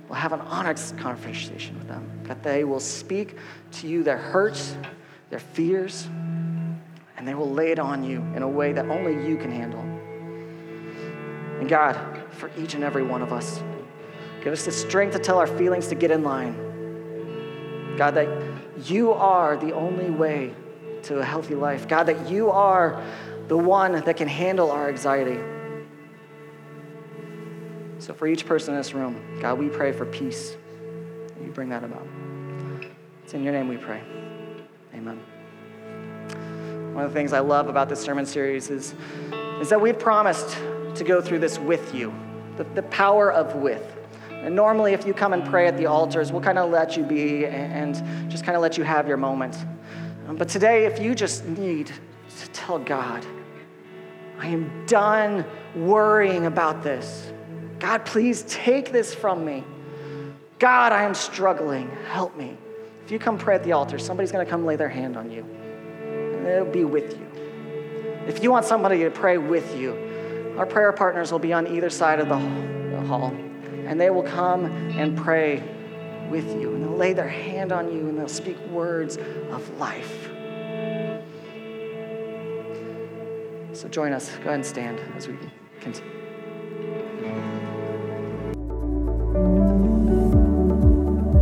will 0.08 0.16
have 0.16 0.32
an 0.32 0.40
honest 0.40 0.96
conversation 0.98 1.78
with 1.78 1.88
them, 1.88 2.08
that 2.24 2.42
they 2.42 2.64
will 2.64 2.80
speak 2.80 3.36
to 3.72 3.88
you 3.88 4.02
their 4.02 4.18
hurts, 4.18 4.76
their 5.30 5.38
fears, 5.40 6.06
and 7.16 7.26
they 7.26 7.34
will 7.34 7.50
lay 7.50 7.70
it 7.70 7.78
on 7.78 8.04
you 8.04 8.20
in 8.34 8.42
a 8.42 8.48
way 8.48 8.72
that 8.72 8.86
only 8.86 9.28
you 9.28 9.36
can 9.36 9.50
handle. 9.50 9.80
And 11.58 11.68
God, 11.68 11.98
for 12.30 12.50
each 12.58 12.74
and 12.74 12.84
every 12.84 13.02
one 13.02 13.22
of 13.22 13.32
us, 13.32 13.62
Give 14.44 14.52
us 14.52 14.66
the 14.66 14.72
strength 14.72 15.14
to 15.14 15.18
tell 15.18 15.38
our 15.38 15.46
feelings 15.46 15.88
to 15.88 15.94
get 15.94 16.10
in 16.10 16.22
line. 16.22 16.54
God, 17.96 18.14
that 18.14 18.28
you 18.84 19.12
are 19.12 19.56
the 19.56 19.72
only 19.72 20.10
way 20.10 20.52
to 21.04 21.18
a 21.18 21.24
healthy 21.24 21.54
life. 21.54 21.88
God, 21.88 22.04
that 22.04 22.28
you 22.28 22.50
are 22.50 23.02
the 23.48 23.56
one 23.56 23.92
that 23.92 24.16
can 24.18 24.28
handle 24.28 24.70
our 24.70 24.90
anxiety. 24.90 25.38
So, 28.00 28.12
for 28.12 28.26
each 28.26 28.44
person 28.44 28.74
in 28.74 28.80
this 28.80 28.92
room, 28.92 29.38
God, 29.40 29.58
we 29.58 29.70
pray 29.70 29.92
for 29.92 30.04
peace. 30.04 30.54
You 31.42 31.50
bring 31.50 31.70
that 31.70 31.82
about. 31.82 32.06
It's 33.22 33.32
in 33.32 33.42
your 33.44 33.54
name 33.54 33.68
we 33.68 33.78
pray. 33.78 34.02
Amen. 34.92 35.18
One 36.94 37.02
of 37.02 37.10
the 37.10 37.18
things 37.18 37.32
I 37.32 37.40
love 37.40 37.68
about 37.68 37.88
this 37.88 38.02
sermon 38.02 38.26
series 38.26 38.68
is, 38.68 38.94
is 39.60 39.70
that 39.70 39.80
we've 39.80 39.98
promised 39.98 40.58
to 40.96 41.04
go 41.04 41.22
through 41.22 41.38
this 41.38 41.58
with 41.58 41.94
you, 41.94 42.12
the, 42.58 42.64
the 42.64 42.82
power 42.82 43.32
of 43.32 43.54
with. 43.54 44.03
And 44.44 44.54
normally, 44.54 44.92
if 44.92 45.06
you 45.06 45.14
come 45.14 45.32
and 45.32 45.42
pray 45.42 45.66
at 45.66 45.78
the 45.78 45.86
altars, 45.86 46.30
we'll 46.30 46.42
kind 46.42 46.58
of 46.58 46.70
let 46.70 46.98
you 46.98 47.02
be 47.02 47.46
and 47.46 47.94
just 48.30 48.44
kind 48.44 48.54
of 48.56 48.60
let 48.60 48.76
you 48.76 48.84
have 48.84 49.08
your 49.08 49.16
moment. 49.16 49.56
But 50.28 50.50
today, 50.50 50.84
if 50.84 51.00
you 51.00 51.14
just 51.14 51.46
need 51.46 51.86
to 51.86 52.48
tell 52.50 52.78
God, 52.78 53.24
I 54.38 54.48
am 54.48 54.84
done 54.84 55.46
worrying 55.74 56.44
about 56.44 56.82
this. 56.82 57.32
God, 57.78 58.04
please 58.04 58.42
take 58.42 58.92
this 58.92 59.14
from 59.14 59.46
me. 59.46 59.64
God, 60.58 60.92
I 60.92 61.04
am 61.04 61.14
struggling. 61.14 61.88
Help 62.10 62.36
me. 62.36 62.58
If 63.02 63.10
you 63.10 63.18
come 63.18 63.38
pray 63.38 63.54
at 63.54 63.64
the 63.64 63.72
altar, 63.72 63.98
somebody's 63.98 64.30
going 64.30 64.44
to 64.44 64.50
come 64.50 64.66
lay 64.66 64.76
their 64.76 64.90
hand 64.90 65.16
on 65.16 65.30
you, 65.30 65.40
and 65.40 66.44
they'll 66.44 66.70
be 66.70 66.84
with 66.84 67.18
you. 67.18 67.26
If 68.26 68.42
you 68.42 68.50
want 68.50 68.66
somebody 68.66 68.98
to 69.04 69.10
pray 69.10 69.38
with 69.38 69.74
you, 69.74 70.54
our 70.58 70.66
prayer 70.66 70.92
partners 70.92 71.32
will 71.32 71.38
be 71.38 71.54
on 71.54 71.66
either 71.66 71.88
side 71.88 72.20
of 72.20 72.28
the 72.28 72.38
hall 73.06 73.34
and 73.86 74.00
they 74.00 74.10
will 74.10 74.22
come 74.22 74.66
and 74.98 75.16
pray 75.16 75.62
with 76.30 76.46
you, 76.60 76.74
and 76.74 76.82
they'll 76.82 76.96
lay 76.96 77.12
their 77.12 77.28
hand 77.28 77.72
on 77.72 77.92
you, 77.92 78.08
and 78.08 78.18
they'll 78.18 78.28
speak 78.28 78.58
words 78.66 79.16
of 79.50 79.78
life. 79.78 80.28
So 83.72 83.88
join 83.88 84.12
us. 84.12 84.30
Go 84.30 84.44
ahead 84.44 84.54
and 84.54 84.66
stand 84.66 85.00
as 85.16 85.28
we 85.28 85.36
continue. 85.80 86.10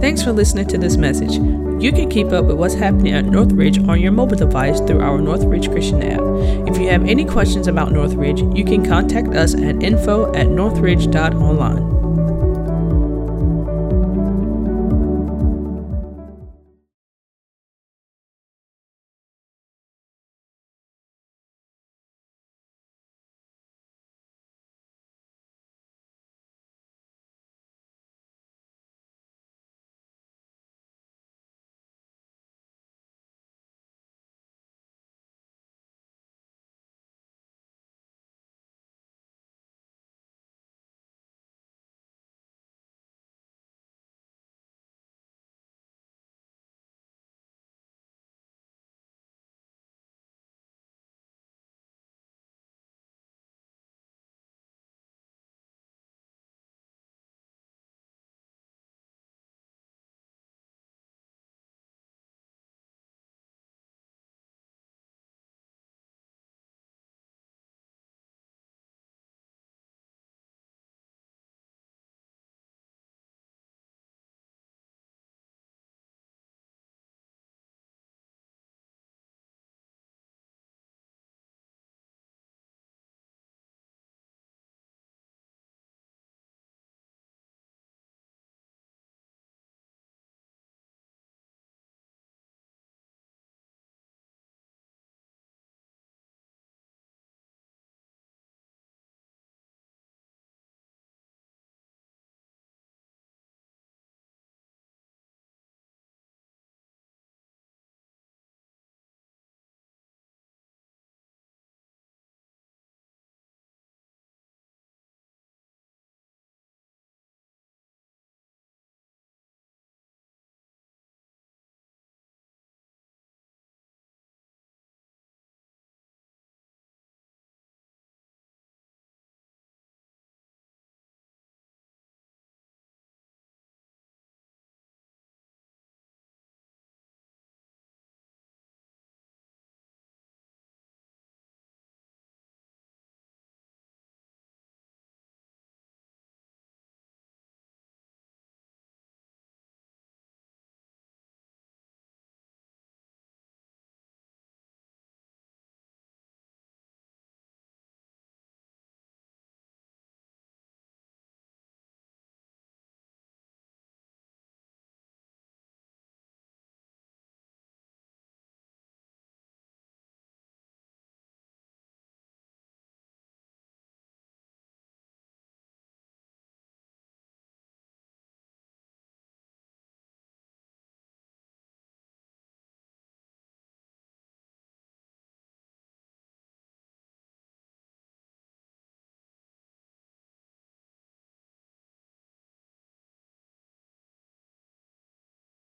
Thanks 0.01 0.23
for 0.25 0.33
listening 0.33 0.67
to 0.67 0.79
this 0.79 0.97
message. 0.97 1.35
You 1.81 1.93
can 1.93 2.09
keep 2.11 2.33
up 2.33 2.47
with 2.47 2.57
what's 2.57 2.75
happening 2.75 3.13
at 3.13 3.25
Northridge 3.25 3.79
on 3.79 4.01
your 4.01 4.11
mobile 4.11 4.37
device 4.37 4.81
through 4.81 5.01
our 5.01 5.19
Northridge 5.19 5.71
Christian 5.71 6.03
app. 6.03 6.21
If 6.69 6.77
you 6.79 6.89
have 6.89 7.05
any 7.05 7.25
questions 7.25 7.69
about 7.69 7.93
Northridge, 7.93 8.41
you 8.41 8.65
can 8.65 8.85
contact 8.85 9.29
us 9.29 9.55
at 9.55 9.81
info 9.83 10.35
at 10.35 10.49
northridge.online. 10.49 12.02